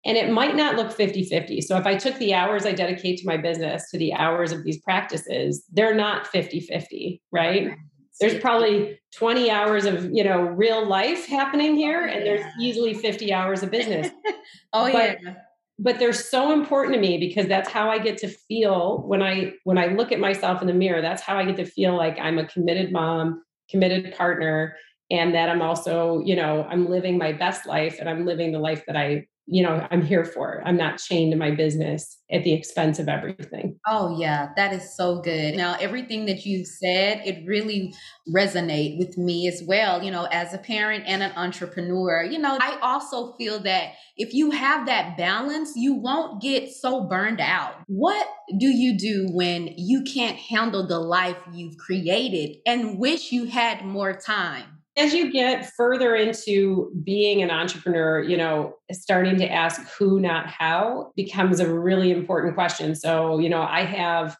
and 0.05 0.17
it 0.17 0.31
might 0.31 0.55
not 0.55 0.77
look 0.77 0.97
50-50 0.97 1.63
so 1.63 1.77
if 1.77 1.87
i 1.87 1.97
took 1.97 2.17
the 2.19 2.33
hours 2.33 2.65
i 2.65 2.73
dedicate 2.73 3.19
to 3.19 3.27
my 3.27 3.37
business 3.37 3.91
to 3.91 3.99
the 3.99 4.15
hours 4.15 4.53
of 4.53 4.65
these 4.65 4.81
practices 4.81 5.65
they're 5.73 5.95
not 5.95 6.27
50-50 6.33 7.21
right? 7.33 7.77
There's 8.19 8.41
probably 8.41 8.99
20 9.15 9.51
hours 9.51 9.85
of 9.85 10.11
you 10.11 10.25
know 10.25 10.41
real 10.41 10.87
life 10.87 11.27
happening 11.27 11.77
here 11.77 12.07
and 12.07 12.25
there's 12.25 12.47
easily 12.59 12.95
50 12.95 13.31
hours 13.33 13.63
of 13.63 13.71
business. 13.71 14.09
Oh 14.73 14.91
but, 14.91 15.19
yeah 15.23 15.35
but 15.79 15.99
they're 15.99 16.13
so 16.13 16.53
important 16.53 16.95
to 16.95 17.01
me 17.01 17.19
because 17.19 17.47
that's 17.47 17.69
how 17.69 17.91
I 17.91 17.99
get 17.99 18.17
to 18.19 18.29
feel 18.29 19.03
when 19.07 19.23
I 19.23 19.53
when 19.65 19.79
I 19.79 19.87
look 19.87 20.13
at 20.13 20.21
myself 20.21 20.61
in 20.61 20.67
the 20.67 20.75
mirror. 20.75 21.03
That's 21.03 21.23
how 21.23 21.37
I 21.37 21.45
get 21.45 21.57
to 21.57 21.65
feel 21.67 21.97
like 21.97 22.19
I'm 22.19 22.39
a 22.39 22.47
committed 22.47 22.93
mom, 22.93 23.43
committed 23.69 24.15
partner 24.17 24.77
and 25.11 25.35
that 25.35 25.49
I'm 25.49 25.63
also, 25.63 26.21
you 26.25 26.35
know, 26.35 26.67
I'm 26.69 26.89
living 26.89 27.17
my 27.19 27.33
best 27.33 27.67
life 27.67 27.99
and 28.01 28.09
I'm 28.09 28.27
living 28.27 28.53
the 28.53 28.59
life 28.59 28.85
that 28.87 28.97
I 28.97 29.27
you 29.47 29.63
know 29.63 29.87
i'm 29.91 30.03
here 30.03 30.25
for 30.25 30.63
i'm 30.65 30.77
not 30.77 30.99
chained 30.99 31.33
to 31.33 31.39
my 31.39 31.51
business 31.51 32.19
at 32.33 32.43
the 32.43 32.53
expense 32.53 32.99
of 32.99 33.09
everything. 33.09 33.79
Oh 33.87 34.19
yeah 34.19 34.49
that 34.57 34.73
is 34.73 34.97
so 34.97 35.21
good. 35.21 35.55
Now 35.55 35.77
everything 35.79 36.27
that 36.27 36.45
you 36.45 36.65
said 36.65 37.23
it 37.25 37.47
really 37.47 37.95
resonate 38.35 38.99
with 38.99 39.17
me 39.17 39.47
as 39.47 39.63
well 39.67 40.03
you 40.03 40.11
know 40.11 40.25
as 40.33 40.53
a 40.53 40.59
parent 40.59 41.05
and 41.07 41.23
an 41.23 41.33
entrepreneur 41.37 42.25
you 42.25 42.39
know 42.39 42.59
i 42.61 42.77
also 42.83 43.35
feel 43.35 43.61
that 43.61 43.93
if 44.17 44.35
you 44.35 44.51
have 44.51 44.87
that 44.87 45.17
balance 45.17 45.73
you 45.77 45.95
won't 45.95 46.43
get 46.43 46.71
so 46.71 47.05
burned 47.05 47.41
out. 47.41 47.75
What 47.87 48.27
do 48.59 48.67
you 48.67 48.97
do 48.99 49.29
when 49.31 49.75
you 49.77 50.03
can't 50.03 50.37
handle 50.37 50.87
the 50.87 50.99
life 50.99 51.37
you've 51.53 51.77
created 51.77 52.59
and 52.67 52.99
wish 52.99 53.33
you 53.33 53.45
had 53.47 53.85
more 53.85 54.15
time 54.15 54.76
as 54.97 55.13
you 55.13 55.31
get 55.31 55.71
further 55.77 56.15
into 56.15 56.91
being 57.05 57.43
an 57.43 57.51
entrepreneur, 57.51 58.21
you 58.23 58.37
know, 58.37 58.75
starting 58.93 59.37
to 59.37 59.51
ask 59.51 59.83
who, 59.91 60.19
not 60.19 60.47
how, 60.47 61.13
becomes 61.17 61.61
a 61.61 61.73
really 61.73 62.11
important 62.11 62.55
question. 62.55 62.95
So, 62.95 63.39
you 63.39 63.49
know, 63.49 63.63
I 63.63 63.83
have 63.83 64.37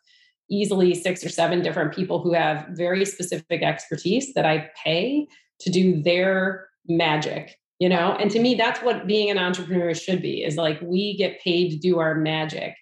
easily 0.49 0.95
six 0.95 1.25
or 1.25 1.29
seven 1.29 1.61
different 1.61 1.95
people 1.95 2.23
who 2.23 2.33
have 2.33 2.67
very 2.71 3.05
specific 3.05 3.63
expertise 3.63 4.33
that 4.35 4.47
I 4.47 4.71
pay 4.83 5.27
to 5.61 5.71
do 5.71 6.03
their 6.03 6.69
magic, 6.89 7.59
you 7.79 7.89
know, 7.89 8.13
and 8.13 8.31
to 8.31 8.41
me, 8.41 8.55
that's 8.55 8.81
what 8.81 9.07
being 9.07 9.31
an 9.31 9.39
entrepreneur 9.39 9.93
should 9.93 10.23
be 10.23 10.43
is 10.43 10.57
like 10.57 10.81
we 10.81 11.17
get 11.17 11.41
paid 11.41 11.71
to 11.71 11.77
do 11.77 11.99
our 11.99 12.15
magic 12.15 12.75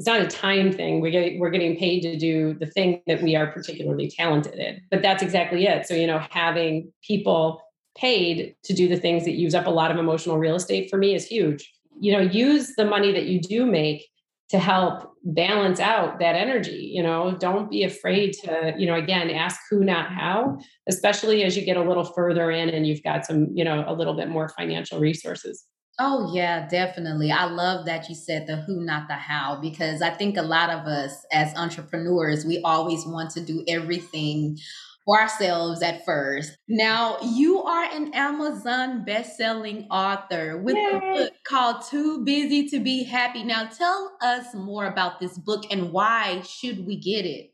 it's 0.00 0.06
not 0.06 0.22
a 0.22 0.26
time 0.26 0.72
thing. 0.72 1.02
We 1.02 1.10
get, 1.10 1.38
we're 1.38 1.50
getting 1.50 1.76
paid 1.76 2.00
to 2.04 2.16
do 2.16 2.54
the 2.54 2.64
thing 2.64 3.02
that 3.06 3.20
we 3.22 3.36
are 3.36 3.48
particularly 3.48 4.08
talented 4.08 4.54
in. 4.54 4.80
But 4.90 5.02
that's 5.02 5.22
exactly 5.22 5.66
it. 5.66 5.86
So, 5.86 5.92
you 5.92 6.06
know, 6.06 6.24
having 6.30 6.90
people 7.06 7.60
paid 7.98 8.56
to 8.64 8.72
do 8.72 8.88
the 8.88 8.96
things 8.96 9.26
that 9.26 9.32
use 9.32 9.54
up 9.54 9.66
a 9.66 9.70
lot 9.70 9.90
of 9.90 9.98
emotional 9.98 10.38
real 10.38 10.54
estate 10.54 10.88
for 10.88 10.96
me 10.96 11.14
is 11.14 11.26
huge. 11.26 11.70
You 12.00 12.14
know, 12.14 12.20
use 12.20 12.76
the 12.76 12.86
money 12.86 13.12
that 13.12 13.26
you 13.26 13.42
do 13.42 13.66
make 13.66 14.08
to 14.48 14.58
help 14.58 15.12
balance 15.22 15.80
out 15.80 16.18
that 16.18 16.34
energy 16.34 16.90
you 16.94 17.02
know 17.02 17.36
don't 17.38 17.70
be 17.70 17.84
afraid 17.84 18.32
to 18.32 18.74
you 18.78 18.86
know 18.86 18.94
again 18.94 19.28
ask 19.28 19.60
who 19.68 19.84
not 19.84 20.10
how 20.10 20.58
especially 20.88 21.44
as 21.44 21.56
you 21.56 21.62
get 21.62 21.76
a 21.76 21.82
little 21.82 22.04
further 22.04 22.50
in 22.50 22.70
and 22.70 22.86
you've 22.86 23.02
got 23.02 23.26
some 23.26 23.48
you 23.52 23.62
know 23.62 23.84
a 23.86 23.92
little 23.92 24.14
bit 24.14 24.30
more 24.30 24.48
financial 24.48 24.98
resources 24.98 25.66
Oh, 26.02 26.32
yeah, 26.32 26.66
definitely. 26.66 27.30
I 27.30 27.44
love 27.44 27.84
that 27.84 28.08
you 28.08 28.14
said 28.14 28.46
the 28.46 28.56
who, 28.56 28.82
not 28.82 29.06
the 29.06 29.16
how, 29.16 29.58
because 29.60 30.00
I 30.00 30.08
think 30.08 30.38
a 30.38 30.42
lot 30.42 30.70
of 30.70 30.86
us 30.86 31.26
as 31.30 31.54
entrepreneurs, 31.54 32.46
we 32.46 32.62
always 32.64 33.04
want 33.04 33.32
to 33.32 33.44
do 33.44 33.62
everything 33.68 34.56
for 35.04 35.20
ourselves 35.20 35.82
at 35.82 36.06
first. 36.06 36.56
Now, 36.68 37.18
you 37.20 37.62
are 37.62 37.84
an 37.84 38.14
Amazon 38.14 39.04
best-selling 39.04 39.88
author 39.90 40.56
with 40.56 40.76
Yay. 40.76 40.90
a 40.90 41.00
book 41.00 41.32
called 41.46 41.84
Too 41.90 42.24
Busy 42.24 42.66
to 42.68 42.80
Be 42.80 43.04
Happy. 43.04 43.44
Now, 43.44 43.66
tell 43.66 44.16
us 44.22 44.54
more 44.54 44.86
about 44.86 45.20
this 45.20 45.36
book 45.36 45.64
and 45.70 45.92
why 45.92 46.40
should 46.40 46.86
we 46.86 46.96
get 46.96 47.26
it? 47.26 47.50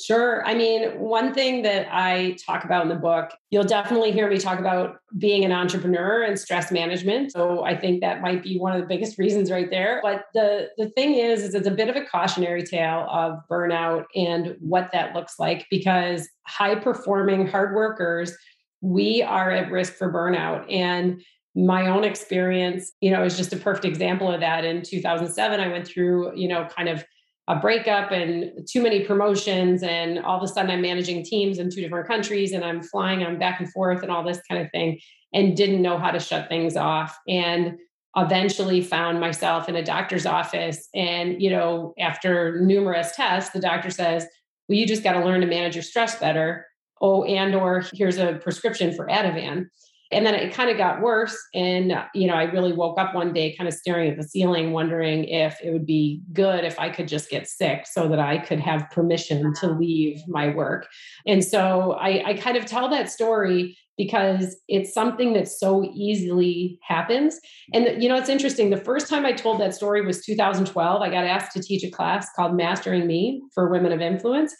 Sure. 0.00 0.42
I 0.46 0.54
mean, 0.54 0.98
one 0.98 1.34
thing 1.34 1.60
that 1.62 1.86
I 1.90 2.38
talk 2.46 2.64
about 2.64 2.82
in 2.82 2.88
the 2.88 2.94
book, 2.94 3.30
you'll 3.50 3.62
definitely 3.64 4.10
hear 4.10 4.26
me 4.30 4.38
talk 4.38 4.58
about 4.58 4.96
being 5.18 5.44
an 5.44 5.52
entrepreneur 5.52 6.22
and 6.22 6.38
stress 6.38 6.72
management. 6.72 7.30
So 7.32 7.62
I 7.62 7.76
think 7.76 8.00
that 8.00 8.22
might 8.22 8.42
be 8.42 8.58
one 8.58 8.72
of 8.74 8.80
the 8.80 8.86
biggest 8.86 9.18
reasons 9.18 9.50
right 9.50 9.68
there. 9.68 10.00
But 10.02 10.24
the 10.32 10.70
the 10.78 10.88
thing 10.90 11.14
is, 11.16 11.42
is 11.42 11.54
it's 11.54 11.66
a 11.66 11.70
bit 11.70 11.90
of 11.90 11.96
a 11.96 12.06
cautionary 12.06 12.62
tale 12.62 13.06
of 13.10 13.38
burnout 13.50 14.04
and 14.16 14.56
what 14.60 14.88
that 14.92 15.14
looks 15.14 15.38
like 15.38 15.66
because 15.70 16.26
high 16.46 16.74
performing 16.74 17.46
hard 17.46 17.74
workers, 17.74 18.34
we 18.80 19.22
are 19.22 19.50
at 19.50 19.70
risk 19.70 19.92
for 19.92 20.10
burnout. 20.10 20.64
And 20.72 21.22
my 21.54 21.88
own 21.88 22.02
experience, 22.04 22.92
you 23.02 23.10
know, 23.10 23.22
is 23.24 23.36
just 23.36 23.52
a 23.52 23.58
perfect 23.58 23.84
example 23.84 24.32
of 24.32 24.40
that. 24.40 24.64
In 24.64 24.80
2007, 24.80 25.60
I 25.60 25.68
went 25.68 25.86
through, 25.86 26.34
you 26.34 26.48
know, 26.48 26.66
kind 26.74 26.88
of 26.88 27.04
a 27.52 27.60
breakup 27.60 28.10
and 28.10 28.66
too 28.66 28.82
many 28.82 29.00
promotions 29.04 29.82
and 29.82 30.18
all 30.20 30.38
of 30.38 30.42
a 30.42 30.48
sudden 30.48 30.70
i'm 30.70 30.80
managing 30.80 31.22
teams 31.22 31.58
in 31.58 31.68
two 31.68 31.82
different 31.82 32.08
countries 32.08 32.52
and 32.52 32.64
i'm 32.64 32.82
flying 32.82 33.22
i'm 33.22 33.38
back 33.38 33.60
and 33.60 33.70
forth 33.70 34.02
and 34.02 34.10
all 34.10 34.24
this 34.24 34.40
kind 34.48 34.64
of 34.64 34.70
thing 34.70 34.98
and 35.34 35.54
didn't 35.54 35.82
know 35.82 35.98
how 35.98 36.10
to 36.10 36.18
shut 36.18 36.48
things 36.48 36.76
off 36.76 37.18
and 37.28 37.78
eventually 38.16 38.80
found 38.80 39.20
myself 39.20 39.68
in 39.68 39.76
a 39.76 39.84
doctor's 39.84 40.24
office 40.24 40.88
and 40.94 41.42
you 41.42 41.50
know 41.50 41.92
after 41.98 42.58
numerous 42.62 43.14
tests 43.14 43.52
the 43.52 43.60
doctor 43.60 43.90
says 43.90 44.26
well 44.68 44.78
you 44.78 44.86
just 44.86 45.02
got 45.02 45.12
to 45.12 45.24
learn 45.24 45.42
to 45.42 45.46
manage 45.46 45.74
your 45.74 45.82
stress 45.82 46.18
better. 46.18 46.66
Oh 47.02 47.24
and 47.24 47.54
or 47.54 47.84
here's 47.92 48.16
a 48.16 48.34
prescription 48.34 48.94
for 48.94 49.08
ativan 49.08 49.66
and 50.12 50.26
then 50.26 50.34
it 50.34 50.52
kind 50.52 50.70
of 50.70 50.76
got 50.76 51.00
worse. 51.00 51.36
And 51.54 51.92
you 52.14 52.26
know 52.26 52.34
i 52.34 52.44
really 52.44 52.72
woke 52.72 52.98
up 52.98 53.14
one 53.14 53.32
day 53.32 53.54
kind 53.56 53.68
of 53.68 53.74
staring 53.74 54.10
at 54.10 54.16
the 54.16 54.22
ceiling 54.22 54.72
wondering 54.72 55.24
if 55.24 55.58
it 55.62 55.72
would 55.72 55.86
be 55.86 56.22
good 56.32 56.64
if 56.64 56.78
i 56.78 56.88
could 56.88 57.08
just 57.08 57.30
get 57.30 57.48
sick 57.48 57.86
so 57.86 58.08
that 58.08 58.18
i 58.18 58.38
could 58.38 58.60
have 58.60 58.90
permission 58.90 59.52
to 59.60 59.68
leave 59.68 60.20
my 60.28 60.54
work. 60.54 60.86
And 61.26 61.44
so 61.44 61.92
i, 61.92 62.22
I 62.26 62.34
kind 62.34 62.56
of 62.56 62.66
tell 62.66 62.88
that 62.90 63.10
story 63.10 63.76
because 63.98 64.56
it's 64.68 64.94
something 64.94 65.34
that 65.34 65.46
so 65.46 65.84
easily 65.94 66.78
happens. 66.82 67.38
And 67.74 68.02
you 68.02 68.08
know 68.08 68.16
it's 68.16 68.30
interesting. 68.30 68.70
The 68.70 68.76
first 68.76 69.08
time 69.08 69.26
i 69.26 69.32
told 69.32 69.60
that 69.60 69.74
story 69.74 70.04
was 70.04 70.24
2012 70.24 71.02
i 71.02 71.08
got 71.08 71.24
asked 71.24 71.52
to 71.52 71.62
teach 71.62 71.84
a 71.84 71.90
class 71.90 72.28
called 72.34 72.56
mastering 72.56 73.06
me 73.06 73.42
for 73.54 73.70
women 73.70 73.92
of 73.92 74.00
influence 74.00 74.54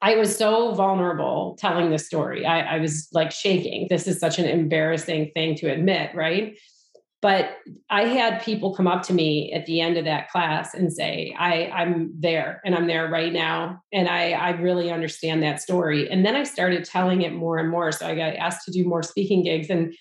I 0.00 0.16
was 0.16 0.36
so 0.36 0.74
vulnerable 0.74 1.56
telling 1.58 1.90
this 1.90 2.06
story. 2.06 2.46
I, 2.46 2.76
I, 2.76 2.78
was 2.78 3.08
like 3.12 3.32
shaking. 3.32 3.88
This 3.90 4.06
is 4.06 4.20
such 4.20 4.38
an 4.38 4.44
embarrassing 4.44 5.32
thing 5.34 5.56
to 5.56 5.72
admit, 5.72 6.14
right? 6.14 6.56
But 7.20 7.56
I 7.90 8.04
had 8.04 8.42
people 8.42 8.76
come 8.76 8.86
up 8.86 9.02
to 9.04 9.12
me 9.12 9.52
at 9.52 9.66
the 9.66 9.80
end 9.80 9.96
of 9.96 10.04
that 10.04 10.30
class 10.30 10.72
and 10.72 10.92
say, 10.92 11.34
I, 11.36 11.66
I'm 11.66 12.12
there 12.16 12.60
and 12.64 12.76
I'm 12.76 12.86
there 12.86 13.08
right 13.08 13.32
now. 13.32 13.82
And 13.92 14.08
I, 14.08 14.32
I 14.32 14.50
really 14.50 14.92
understand 14.92 15.42
that 15.42 15.60
story. 15.60 16.08
And 16.08 16.24
then 16.24 16.36
I 16.36 16.44
started 16.44 16.84
telling 16.84 17.22
it 17.22 17.32
more 17.32 17.58
and 17.58 17.68
more. 17.68 17.90
So 17.90 18.06
I 18.06 18.14
got 18.14 18.36
asked 18.36 18.66
to 18.66 18.70
do 18.70 18.86
more 18.86 19.02
speaking 19.02 19.42
gigs. 19.42 19.68
And 19.68 19.92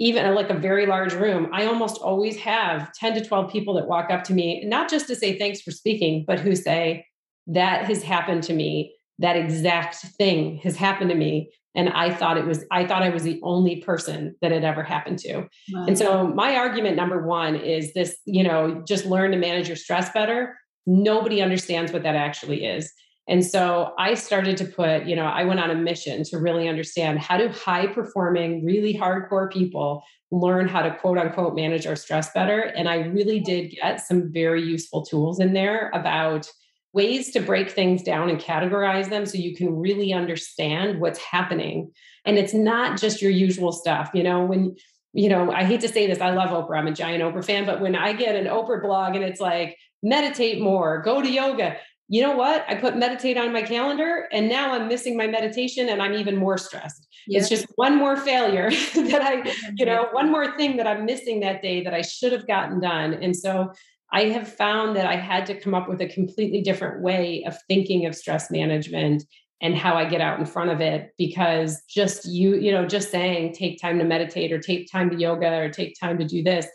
even 0.00 0.34
like 0.34 0.48
a 0.48 0.54
very 0.54 0.86
large 0.86 1.12
room, 1.12 1.50
I 1.52 1.66
almost 1.66 2.00
always 2.00 2.38
have 2.38 2.90
10 2.94 3.14
to 3.14 3.24
12 3.24 3.52
people 3.52 3.74
that 3.74 3.86
walk 3.86 4.10
up 4.10 4.24
to 4.24 4.32
me, 4.32 4.64
not 4.64 4.88
just 4.88 5.06
to 5.08 5.14
say 5.14 5.38
thanks 5.38 5.60
for 5.60 5.72
speaking, 5.72 6.24
but 6.26 6.40
who 6.40 6.56
say, 6.56 7.04
that 7.48 7.84
has 7.84 8.02
happened 8.02 8.44
to 8.44 8.54
me 8.54 8.94
that 9.22 9.36
exact 9.36 9.96
thing 10.18 10.58
has 10.58 10.76
happened 10.76 11.08
to 11.08 11.16
me 11.16 11.50
and 11.74 11.88
i 11.90 12.12
thought 12.12 12.36
it 12.36 12.46
was 12.46 12.64
i 12.70 12.84
thought 12.84 13.02
i 13.02 13.08
was 13.08 13.22
the 13.22 13.40
only 13.42 13.76
person 13.76 14.36
that 14.42 14.52
had 14.52 14.64
ever 14.64 14.82
happened 14.82 15.18
to. 15.18 15.48
Wow. 15.72 15.86
and 15.86 15.98
so 15.98 16.26
my 16.26 16.56
argument 16.56 16.96
number 16.96 17.26
one 17.26 17.56
is 17.56 17.94
this 17.94 18.16
you 18.24 18.42
know 18.42 18.82
just 18.86 19.06
learn 19.06 19.30
to 19.30 19.38
manage 19.38 19.68
your 19.68 19.76
stress 19.76 20.10
better. 20.12 20.58
Nobody 20.86 21.40
understands 21.40 21.92
what 21.92 22.02
that 22.02 22.16
actually 22.16 22.64
is. 22.64 22.92
And 23.28 23.46
so 23.46 23.94
i 23.98 24.14
started 24.14 24.56
to 24.58 24.64
put 24.64 25.06
you 25.06 25.16
know 25.16 25.26
i 25.26 25.44
went 25.44 25.60
on 25.60 25.70
a 25.70 25.74
mission 25.74 26.24
to 26.24 26.38
really 26.38 26.68
understand 26.68 27.20
how 27.20 27.38
do 27.38 27.48
high 27.48 27.86
performing 27.86 28.64
really 28.64 28.94
hardcore 28.94 29.50
people 29.50 30.02
learn 30.32 30.66
how 30.66 30.82
to 30.82 30.94
quote 30.96 31.18
unquote 31.18 31.54
manage 31.54 31.86
our 31.86 31.96
stress 31.96 32.32
better. 32.32 32.60
And 32.60 32.88
i 32.88 32.96
really 32.96 33.40
did 33.40 33.70
get 33.70 34.00
some 34.00 34.32
very 34.32 34.62
useful 34.62 35.04
tools 35.06 35.38
in 35.40 35.52
there 35.52 35.90
about 35.94 36.50
ways 36.92 37.30
to 37.32 37.40
break 37.40 37.70
things 37.70 38.02
down 38.02 38.28
and 38.28 38.40
categorize 38.40 39.08
them 39.08 39.26
so 39.26 39.38
you 39.38 39.56
can 39.56 39.74
really 39.74 40.12
understand 40.12 41.00
what's 41.00 41.18
happening. 41.18 41.90
And 42.24 42.38
it's 42.38 42.54
not 42.54 43.00
just 43.00 43.22
your 43.22 43.30
usual 43.30 43.72
stuff. 43.72 44.10
You 44.14 44.22
know, 44.22 44.44
when, 44.44 44.76
you 45.12 45.28
know, 45.28 45.50
I 45.50 45.64
hate 45.64 45.80
to 45.80 45.88
say 45.88 46.06
this, 46.06 46.20
I 46.20 46.30
love 46.30 46.50
Oprah, 46.50 46.78
I'm 46.78 46.86
a 46.86 46.92
giant 46.92 47.22
Oprah 47.22 47.44
fan, 47.44 47.66
but 47.66 47.80
when 47.80 47.96
I 47.96 48.12
get 48.12 48.36
an 48.36 48.46
Oprah 48.46 48.82
blog 48.82 49.16
and 49.16 49.24
it's 49.24 49.40
like, 49.40 49.76
meditate 50.02 50.60
more, 50.60 51.00
go 51.00 51.22
to 51.22 51.30
yoga, 51.30 51.76
you 52.08 52.20
know 52.20 52.36
what? 52.36 52.64
I 52.68 52.74
put 52.74 52.96
meditate 52.96 53.38
on 53.38 53.52
my 53.52 53.62
calendar 53.62 54.28
and 54.32 54.48
now 54.48 54.74
I'm 54.74 54.88
missing 54.88 55.16
my 55.16 55.26
meditation 55.26 55.88
and 55.88 56.02
I'm 56.02 56.12
even 56.14 56.36
more 56.36 56.58
stressed. 56.58 57.06
It's 57.28 57.48
just 57.48 57.66
one 57.76 57.96
more 57.96 58.16
failure 58.16 58.70
that 58.94 59.22
I, 59.22 59.50
you 59.76 59.86
know, 59.86 60.08
one 60.12 60.30
more 60.30 60.56
thing 60.56 60.76
that 60.76 60.86
I'm 60.86 61.06
missing 61.06 61.40
that 61.40 61.62
day 61.62 61.82
that 61.84 61.94
I 61.94 62.02
should 62.02 62.32
have 62.32 62.46
gotten 62.46 62.80
done. 62.80 63.14
And 63.14 63.34
so 63.34 63.72
I 64.12 64.24
have 64.24 64.46
found 64.46 64.94
that 64.96 65.06
I 65.06 65.16
had 65.16 65.46
to 65.46 65.58
come 65.58 65.74
up 65.74 65.88
with 65.88 66.00
a 66.00 66.08
completely 66.08 66.60
different 66.60 67.02
way 67.02 67.44
of 67.46 67.56
thinking 67.66 68.04
of 68.06 68.14
stress 68.14 68.50
management 68.50 69.24
and 69.62 69.76
how 69.76 69.94
I 69.94 70.04
get 70.04 70.20
out 70.20 70.38
in 70.38 70.44
front 70.44 70.70
of 70.70 70.80
it 70.80 71.12
because 71.16 71.82
just 71.88 72.26
you, 72.26 72.56
you 72.56 72.72
know, 72.72 72.84
just 72.84 73.10
saying 73.10 73.54
take 73.54 73.80
time 73.80 73.98
to 73.98 74.04
meditate 74.04 74.52
or 74.52 74.58
take 74.58 74.90
time 74.90 75.08
to 75.10 75.16
yoga 75.16 75.54
or 75.54 75.70
take 75.70 75.94
time 75.98 76.18
to 76.18 76.26
do 76.26 76.42
this, 76.42 76.66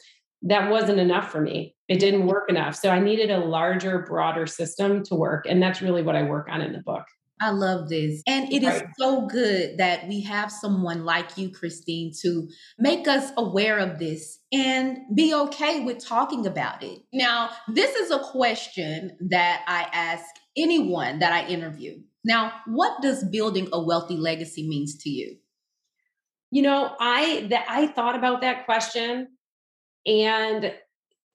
that 0.42 0.72
wasn't 0.72 1.00
enough 1.00 1.32
for 1.32 1.42
me. 1.42 1.76
It 1.88 2.00
didn't 2.00 2.28
work 2.28 2.50
enough. 2.50 2.76
So 2.76 2.90
I 2.90 3.00
needed 3.00 3.30
a 3.30 3.40
larger, 3.40 4.00
broader 4.00 4.48
system 4.48 5.04
to 5.04 5.16
work. 5.16 5.46
And 5.48 5.62
that's 5.62 5.82
really 5.82 6.02
what 6.02 6.16
I 6.16 6.24
work 6.24 6.48
on 6.50 6.62
in 6.62 6.74
the 6.74 6.80
book. 6.80 7.06
I 7.40 7.52
love 7.52 7.90
this. 7.90 8.24
And 8.26 8.52
it 8.52 8.64
is 8.64 8.82
so 8.98 9.28
good 9.28 9.78
that 9.78 10.08
we 10.08 10.22
have 10.24 10.52
someone 10.52 11.06
like 11.06 11.38
you, 11.38 11.52
Christine, 11.52 12.12
to 12.22 12.48
make 12.80 13.08
us 13.08 13.32
aware 13.38 13.78
of 13.78 14.00
this 14.00 14.40
and 14.52 15.00
be 15.14 15.34
okay 15.34 15.84
with 15.84 16.04
talking 16.04 16.48
about 16.48 16.84
it. 16.84 17.00
Now, 17.14 17.52
this 17.68 17.96
is 17.96 18.12
a 18.12 18.20
question 18.20 19.18
that 19.30 19.64
I 19.68 19.88
ask 19.94 20.26
anyone 20.58 21.20
that 21.20 21.32
I 21.32 21.48
interview. 21.48 22.00
Now, 22.26 22.54
what 22.66 23.02
does 23.02 23.24
building 23.24 23.70
a 23.72 23.82
wealthy 23.82 24.18
legacy 24.18 24.68
means 24.68 24.98
to 25.04 25.10
you? 25.10 25.38
You 26.50 26.64
know, 26.64 26.96
I 27.00 27.48
that 27.50 27.66
I 27.70 27.88
thought 27.88 28.16
about 28.16 28.42
that 28.42 28.66
question 28.66 29.28
and 30.06 30.74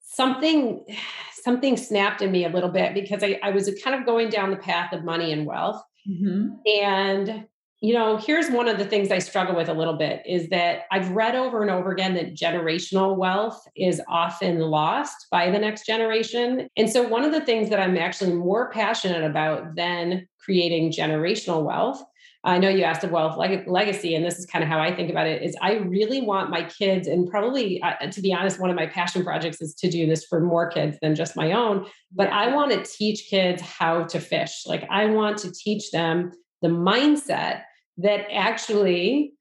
something 0.00 0.84
something 1.44 1.76
snapped 1.76 2.22
in 2.22 2.30
me 2.30 2.44
a 2.44 2.48
little 2.48 2.70
bit 2.70 2.94
because 2.94 3.22
I, 3.22 3.38
I 3.42 3.50
was 3.50 3.68
kind 3.82 3.98
of 3.98 4.06
going 4.06 4.28
down 4.28 4.50
the 4.50 4.56
path 4.56 4.92
of 4.92 5.04
money 5.04 5.32
and 5.32 5.44
wealth 5.44 5.82
Mm-hmm. 6.08 6.54
And, 6.66 7.46
you 7.80 7.94
know, 7.94 8.16
here's 8.16 8.50
one 8.50 8.68
of 8.68 8.78
the 8.78 8.84
things 8.84 9.10
I 9.10 9.18
struggle 9.18 9.56
with 9.56 9.68
a 9.68 9.74
little 9.74 9.96
bit 9.96 10.22
is 10.26 10.48
that 10.50 10.82
I've 10.90 11.10
read 11.10 11.34
over 11.34 11.62
and 11.62 11.70
over 11.70 11.90
again 11.90 12.14
that 12.14 12.34
generational 12.34 13.16
wealth 13.16 13.60
is 13.76 14.00
often 14.08 14.58
lost 14.60 15.26
by 15.30 15.50
the 15.50 15.58
next 15.58 15.86
generation. 15.86 16.68
And 16.76 16.90
so, 16.90 17.06
one 17.06 17.24
of 17.24 17.32
the 17.32 17.44
things 17.44 17.70
that 17.70 17.80
I'm 17.80 17.96
actually 17.96 18.34
more 18.34 18.70
passionate 18.70 19.24
about 19.24 19.74
than 19.76 20.28
creating 20.38 20.92
generational 20.92 21.64
wealth 21.64 22.02
I 22.44 22.58
know 22.58 22.68
you 22.68 22.82
asked 22.82 23.04
of 23.04 23.10
wealth 23.10 23.36
leg- 23.36 23.68
legacy, 23.68 24.14
and 24.14 24.24
this 24.24 24.38
is 24.38 24.46
kind 24.46 24.64
of 24.64 24.68
how 24.68 24.80
I 24.80 24.94
think 24.94 25.10
about 25.10 25.26
it. 25.26 25.42
Is 25.42 25.56
I 25.60 25.74
really 25.74 26.20
want 26.20 26.50
my 26.50 26.64
kids, 26.64 27.06
and 27.06 27.30
probably 27.30 27.80
uh, 27.82 28.10
to 28.10 28.20
be 28.20 28.32
honest, 28.32 28.60
one 28.60 28.70
of 28.70 28.76
my 28.76 28.86
passion 28.86 29.22
projects 29.22 29.60
is 29.60 29.74
to 29.76 29.88
do 29.88 30.06
this 30.06 30.24
for 30.24 30.40
more 30.40 30.68
kids 30.68 30.98
than 31.00 31.14
just 31.14 31.36
my 31.36 31.52
own. 31.52 31.86
But 32.10 32.28
I 32.30 32.54
want 32.54 32.72
to 32.72 32.82
teach 32.82 33.28
kids 33.28 33.62
how 33.62 34.04
to 34.04 34.18
fish. 34.18 34.62
Like 34.66 34.84
I 34.90 35.06
want 35.06 35.38
to 35.38 35.52
teach 35.52 35.90
them 35.92 36.32
the 36.62 36.68
mindset 36.68 37.62
that 37.98 38.26
actually 38.32 39.34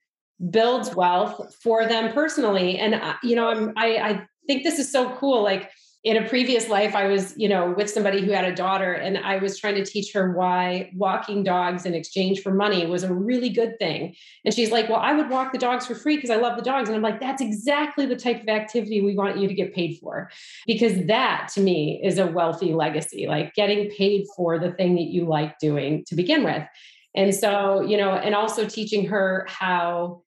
builds 0.49 0.93
wealth 0.95 1.55
for 1.61 1.87
them 1.87 2.13
personally. 2.13 2.77
And 2.77 2.95
uh, 2.95 3.15
you 3.23 3.35
know, 3.35 3.47
I'm 3.49 3.73
I, 3.77 3.97
I 3.97 4.27
think 4.47 4.63
this 4.63 4.77
is 4.77 4.91
so 4.91 5.15
cool. 5.15 5.43
Like 5.43 5.71
in 6.03 6.17
a 6.17 6.27
previous 6.27 6.67
life 6.67 6.95
i 6.95 7.05
was 7.05 7.37
you 7.37 7.47
know 7.47 7.73
with 7.77 7.89
somebody 7.89 8.25
who 8.25 8.31
had 8.31 8.45
a 8.45 8.55
daughter 8.55 8.93
and 8.93 9.19
i 9.19 9.37
was 9.37 9.59
trying 9.59 9.75
to 9.75 9.85
teach 9.85 10.11
her 10.13 10.31
why 10.31 10.89
walking 10.95 11.43
dogs 11.43 11.85
in 11.85 11.93
exchange 11.93 12.41
for 12.41 12.51
money 12.51 12.85
was 12.85 13.03
a 13.03 13.13
really 13.13 13.49
good 13.49 13.77
thing. 13.77 14.15
And 14.43 14.53
she's 14.53 14.71
like 14.71 14.89
well 14.89 14.99
i 14.99 15.13
would 15.13 15.29
walk 15.29 15.51
the 15.51 15.59
dogs 15.59 15.85
for 15.85 15.95
free 15.95 16.15
because 16.15 16.29
i 16.29 16.35
love 16.35 16.57
the 16.57 16.63
dogs. 16.63 16.89
And 16.89 16.95
i'm 16.95 17.03
like 17.03 17.19
that's 17.19 17.41
exactly 17.41 18.05
the 18.05 18.15
type 18.15 18.41
of 18.41 18.49
activity 18.49 19.01
we 19.01 19.15
want 19.15 19.37
you 19.37 19.47
to 19.47 19.53
get 19.53 19.75
paid 19.75 19.99
for. 20.01 20.31
Because 20.65 21.05
that 21.05 21.49
to 21.53 21.61
me 21.61 22.01
is 22.03 22.17
a 22.17 22.27
wealthy 22.27 22.73
legacy 22.73 23.27
like 23.27 23.53
getting 23.53 23.89
paid 23.91 24.25
for 24.35 24.57
the 24.57 24.71
thing 24.71 24.95
that 24.95 25.07
you 25.07 25.25
like 25.25 25.59
doing 25.59 26.03
to 26.05 26.15
begin 26.15 26.43
with. 26.43 26.63
And 27.15 27.35
so 27.35 27.81
you 27.81 27.97
know 27.97 28.11
and 28.11 28.33
also 28.33 28.67
teaching 28.67 29.05
her 29.07 29.45
how 29.47 30.23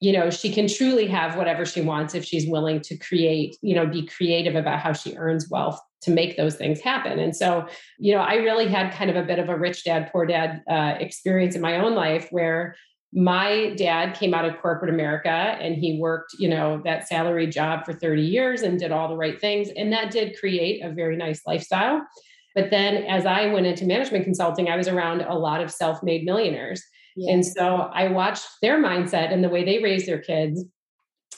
you 0.00 0.12
know 0.12 0.30
she 0.30 0.52
can 0.52 0.68
truly 0.68 1.06
have 1.06 1.36
whatever 1.36 1.64
she 1.64 1.80
wants 1.80 2.14
if 2.14 2.24
she's 2.24 2.48
willing 2.48 2.80
to 2.80 2.96
create 2.96 3.56
you 3.62 3.74
know 3.74 3.86
be 3.86 4.06
creative 4.06 4.54
about 4.54 4.80
how 4.80 4.92
she 4.92 5.16
earns 5.16 5.48
wealth 5.50 5.80
to 6.00 6.12
make 6.12 6.36
those 6.36 6.54
things 6.54 6.80
happen. 6.80 7.18
And 7.18 7.34
so 7.34 7.66
you 7.98 8.14
know 8.14 8.20
i 8.20 8.34
really 8.34 8.68
had 8.68 8.92
kind 8.92 9.10
of 9.10 9.16
a 9.16 9.22
bit 9.22 9.38
of 9.38 9.48
a 9.48 9.58
rich 9.58 9.84
dad 9.84 10.10
poor 10.12 10.26
dad 10.26 10.62
uh, 10.70 10.94
experience 10.98 11.54
in 11.54 11.60
my 11.60 11.78
own 11.78 11.94
life 11.94 12.28
where 12.30 12.76
my 13.12 13.74
dad 13.76 14.14
came 14.14 14.34
out 14.34 14.44
of 14.44 14.60
corporate 14.60 14.92
america 14.92 15.30
and 15.30 15.76
he 15.76 15.98
worked 15.98 16.34
you 16.38 16.48
know 16.48 16.80
that 16.84 17.08
salary 17.08 17.46
job 17.46 17.84
for 17.84 17.94
30 17.94 18.22
years 18.22 18.62
and 18.62 18.78
did 18.78 18.92
all 18.92 19.08
the 19.08 19.16
right 19.16 19.40
things. 19.40 19.68
And 19.76 19.92
that 19.92 20.10
did 20.10 20.38
create 20.38 20.84
a 20.84 20.90
very 20.90 21.16
nice 21.16 21.40
lifestyle. 21.46 22.06
But 22.54 22.70
then 22.70 23.04
as 23.04 23.26
i 23.26 23.46
went 23.46 23.66
into 23.66 23.86
management 23.86 24.24
consulting 24.24 24.68
i 24.68 24.76
was 24.76 24.88
around 24.88 25.22
a 25.22 25.34
lot 25.34 25.60
of 25.60 25.70
self-made 25.70 26.24
millionaires 26.24 26.82
yeah. 27.16 27.32
And 27.32 27.44
so 27.44 27.90
I 27.92 28.08
watched 28.08 28.46
their 28.62 28.82
mindset 28.82 29.32
and 29.32 29.42
the 29.42 29.48
way 29.48 29.64
they 29.64 29.82
raised 29.82 30.06
their 30.06 30.20
kids. 30.20 30.64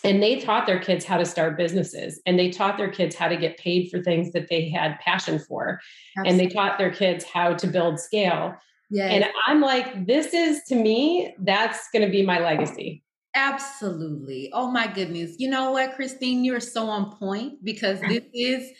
And 0.02 0.22
they 0.22 0.40
taught 0.40 0.66
their 0.66 0.78
kids 0.78 1.04
how 1.04 1.18
to 1.18 1.26
start 1.26 1.58
businesses 1.58 2.22
and 2.24 2.38
they 2.38 2.48
taught 2.48 2.78
their 2.78 2.90
kids 2.90 3.14
how 3.14 3.28
to 3.28 3.36
get 3.36 3.58
paid 3.58 3.90
for 3.90 4.02
things 4.02 4.32
that 4.32 4.48
they 4.48 4.70
had 4.70 4.98
passion 5.00 5.38
for. 5.38 5.78
Absolutely. 6.16 6.30
And 6.30 6.40
they 6.40 6.54
taught 6.54 6.78
their 6.78 6.90
kids 6.90 7.22
how 7.24 7.52
to 7.52 7.66
build 7.66 8.00
scale. 8.00 8.54
Yes. 8.90 9.12
And 9.12 9.24
I'm 9.46 9.60
like, 9.60 10.06
this 10.06 10.32
is 10.32 10.62
to 10.68 10.74
me, 10.74 11.34
that's 11.40 11.90
going 11.92 12.04
to 12.04 12.10
be 12.10 12.24
my 12.24 12.38
legacy. 12.38 13.02
Absolutely. 13.34 14.50
Oh 14.54 14.70
my 14.70 14.86
goodness. 14.86 15.34
You 15.38 15.50
know 15.50 15.70
what, 15.72 15.94
Christine, 15.94 16.44
you're 16.44 16.60
so 16.60 16.88
on 16.88 17.14
point 17.16 17.62
because 17.62 18.00
this 18.08 18.24
is 18.32 18.70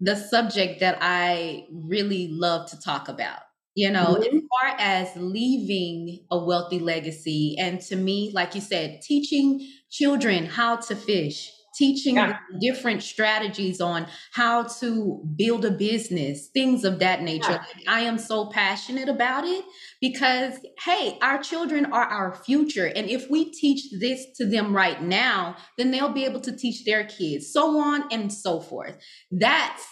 the 0.00 0.16
subject 0.16 0.80
that 0.80 0.98
I 1.00 1.66
really 1.70 2.28
love 2.28 2.68
to 2.70 2.80
talk 2.80 3.08
about 3.08 3.40
you 3.74 3.90
know 3.90 4.18
mm-hmm. 4.20 4.36
as 4.36 4.42
far 4.50 4.76
as 4.78 5.08
leaving 5.16 6.24
a 6.30 6.38
wealthy 6.38 6.78
legacy 6.78 7.56
and 7.58 7.80
to 7.80 7.96
me 7.96 8.30
like 8.34 8.54
you 8.54 8.60
said 8.60 9.00
teaching 9.02 9.66
children 9.90 10.46
how 10.46 10.76
to 10.76 10.94
fish 10.94 11.50
teaching 11.74 12.16
yeah. 12.16 12.36
different 12.60 13.02
strategies 13.02 13.80
on 13.80 14.06
how 14.32 14.62
to 14.62 15.22
build 15.36 15.64
a 15.64 15.70
business 15.70 16.48
things 16.48 16.84
of 16.84 16.98
that 16.98 17.22
nature 17.22 17.60
yeah. 17.78 17.90
i 17.90 18.00
am 18.00 18.18
so 18.18 18.46
passionate 18.46 19.08
about 19.08 19.44
it 19.44 19.64
because 20.00 20.54
hey 20.84 21.16
our 21.22 21.42
children 21.42 21.86
are 21.86 22.04
our 22.04 22.34
future 22.34 22.86
and 22.94 23.08
if 23.08 23.30
we 23.30 23.50
teach 23.50 23.90
this 23.98 24.26
to 24.36 24.44
them 24.44 24.76
right 24.76 25.02
now 25.02 25.56
then 25.78 25.90
they'll 25.90 26.12
be 26.12 26.26
able 26.26 26.40
to 26.40 26.54
teach 26.54 26.84
their 26.84 27.04
kids 27.04 27.50
so 27.50 27.78
on 27.78 28.04
and 28.12 28.30
so 28.30 28.60
forth 28.60 28.96
that's 29.30 29.86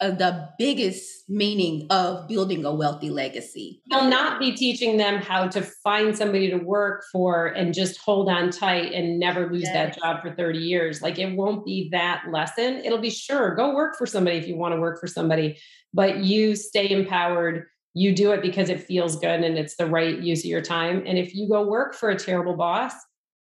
the 0.00 0.48
biggest 0.58 1.28
meaning 1.28 1.86
of 1.90 2.28
building 2.28 2.64
a 2.64 2.72
wealthy 2.72 3.10
legacy. 3.10 3.82
They'll 3.90 4.08
not 4.08 4.38
be 4.38 4.52
teaching 4.52 4.96
them 4.96 5.20
how 5.20 5.48
to 5.48 5.60
find 5.60 6.16
somebody 6.16 6.50
to 6.50 6.56
work 6.56 7.04
for 7.10 7.46
and 7.46 7.74
just 7.74 7.98
hold 7.98 8.28
on 8.28 8.50
tight 8.50 8.92
and 8.92 9.18
never 9.18 9.50
lose 9.52 9.64
yes. 9.64 9.72
that 9.72 9.98
job 9.98 10.22
for 10.22 10.32
30 10.32 10.58
years. 10.58 11.02
Like 11.02 11.18
it 11.18 11.34
won't 11.34 11.64
be 11.66 11.88
that 11.90 12.24
lesson. 12.30 12.76
It'll 12.84 12.98
be 12.98 13.10
sure, 13.10 13.56
go 13.56 13.74
work 13.74 13.96
for 13.98 14.06
somebody 14.06 14.36
if 14.36 14.46
you 14.46 14.56
want 14.56 14.74
to 14.74 14.80
work 14.80 15.00
for 15.00 15.08
somebody, 15.08 15.58
but 15.92 16.18
you 16.18 16.54
stay 16.54 16.90
empowered. 16.90 17.66
You 17.94 18.14
do 18.14 18.30
it 18.30 18.40
because 18.40 18.68
it 18.68 18.84
feels 18.84 19.16
good 19.18 19.40
and 19.40 19.58
it's 19.58 19.76
the 19.76 19.86
right 19.86 20.16
use 20.16 20.40
of 20.40 20.44
your 20.44 20.62
time. 20.62 21.02
And 21.06 21.18
if 21.18 21.34
you 21.34 21.48
go 21.48 21.66
work 21.66 21.94
for 21.94 22.10
a 22.10 22.16
terrible 22.16 22.54
boss, 22.56 22.92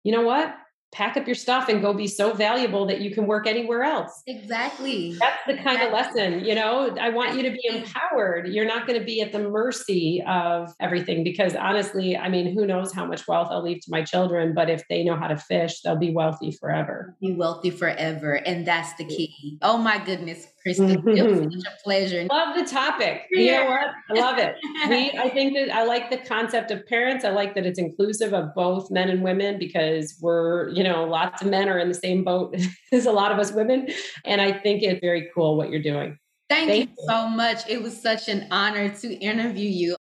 you 0.03 0.11
know 0.11 0.23
what? 0.23 0.53
Pack 0.91 1.15
up 1.15 1.25
your 1.25 1.35
stuff 1.35 1.69
and 1.69 1.81
go 1.81 1.93
be 1.93 2.07
so 2.07 2.33
valuable 2.33 2.85
that 2.85 2.99
you 2.99 3.11
can 3.11 3.25
work 3.25 3.47
anywhere 3.47 3.83
else. 3.83 4.23
Exactly. 4.27 5.15
That's 5.19 5.41
the 5.47 5.53
kind 5.53 5.81
exactly. 5.81 5.87
of 5.87 5.93
lesson, 5.93 6.45
you 6.45 6.53
know, 6.53 6.95
I 6.99 7.09
want 7.09 7.35
you 7.35 7.43
to 7.43 7.51
be 7.51 7.61
empowered. 7.69 8.47
You're 8.47 8.65
not 8.65 8.87
going 8.87 8.99
to 8.99 9.05
be 9.05 9.21
at 9.21 9.31
the 9.31 9.39
mercy 9.39 10.21
of 10.27 10.73
everything 10.79 11.23
because 11.23 11.55
honestly, 11.55 12.17
I 12.17 12.27
mean, 12.27 12.53
who 12.53 12.65
knows 12.65 12.91
how 12.91 13.05
much 13.05 13.27
wealth 13.27 13.47
I'll 13.51 13.63
leave 13.63 13.81
to 13.81 13.91
my 13.91 14.03
children, 14.03 14.53
but 14.53 14.69
if 14.69 14.85
they 14.89 15.03
know 15.03 15.15
how 15.15 15.27
to 15.27 15.37
fish, 15.37 15.81
they'll 15.81 15.95
be 15.95 16.11
wealthy 16.11 16.51
forever. 16.51 17.15
Be 17.21 17.33
wealthy 17.33 17.69
forever. 17.69 18.33
And 18.33 18.67
that's 18.67 18.93
the 18.95 19.05
key. 19.05 19.57
Oh 19.61 19.77
my 19.77 20.03
goodness, 20.03 20.47
Kristen, 20.63 20.89
mm-hmm. 20.89 21.09
it 21.09 21.25
was 21.25 21.63
such 21.63 21.73
a 21.73 21.83
pleasure. 21.83 22.27
Love 22.29 22.57
the 22.57 22.65
topic. 22.65 23.27
You 23.31 23.51
know 23.53 23.65
what? 23.65 23.87
I 24.09 24.21
love 24.21 24.37
it. 24.37 24.55
We, 24.89 25.11
I 25.17 25.29
think 25.29 25.53
that 25.55 25.73
I 25.73 25.83
like 25.83 26.09
the 26.09 26.17
concept 26.17 26.69
of 26.69 26.85
parents. 26.85 27.25
I 27.25 27.29
like 27.29 27.55
that 27.55 27.65
it's 27.65 27.79
inclusive 27.79 28.33
of 28.33 28.53
both 28.53 28.91
men 28.91 29.09
and 29.09 29.23
women 29.23 29.57
because 29.57 30.17
we're, 30.21 30.69
you 30.69 30.83
know, 30.83 31.05
lots 31.05 31.41
of 31.41 31.47
men 31.47 31.69
are 31.69 31.79
in 31.79 31.87
the 31.87 31.95
same 31.95 32.23
boat 32.23 32.55
as 32.91 33.05
a 33.05 33.11
lot 33.11 33.31
of 33.31 33.39
us 33.39 33.51
women. 33.51 33.87
And 34.25 34.41
I 34.41 34.51
think 34.51 34.83
it's 34.83 34.99
very 34.99 35.29
cool 35.33 35.57
what 35.57 35.69
you're 35.69 35.81
doing. 35.81 36.17
Thank, 36.49 36.69
Thank 36.69 36.89
you, 36.89 36.95
you 36.99 37.07
so 37.07 37.27
much. 37.27 37.67
It 37.67 37.81
was 37.81 37.99
such 37.99 38.27
an 38.27 38.47
honor 38.51 38.89
to 38.89 39.13
interview 39.15 39.69
you. 39.69 39.95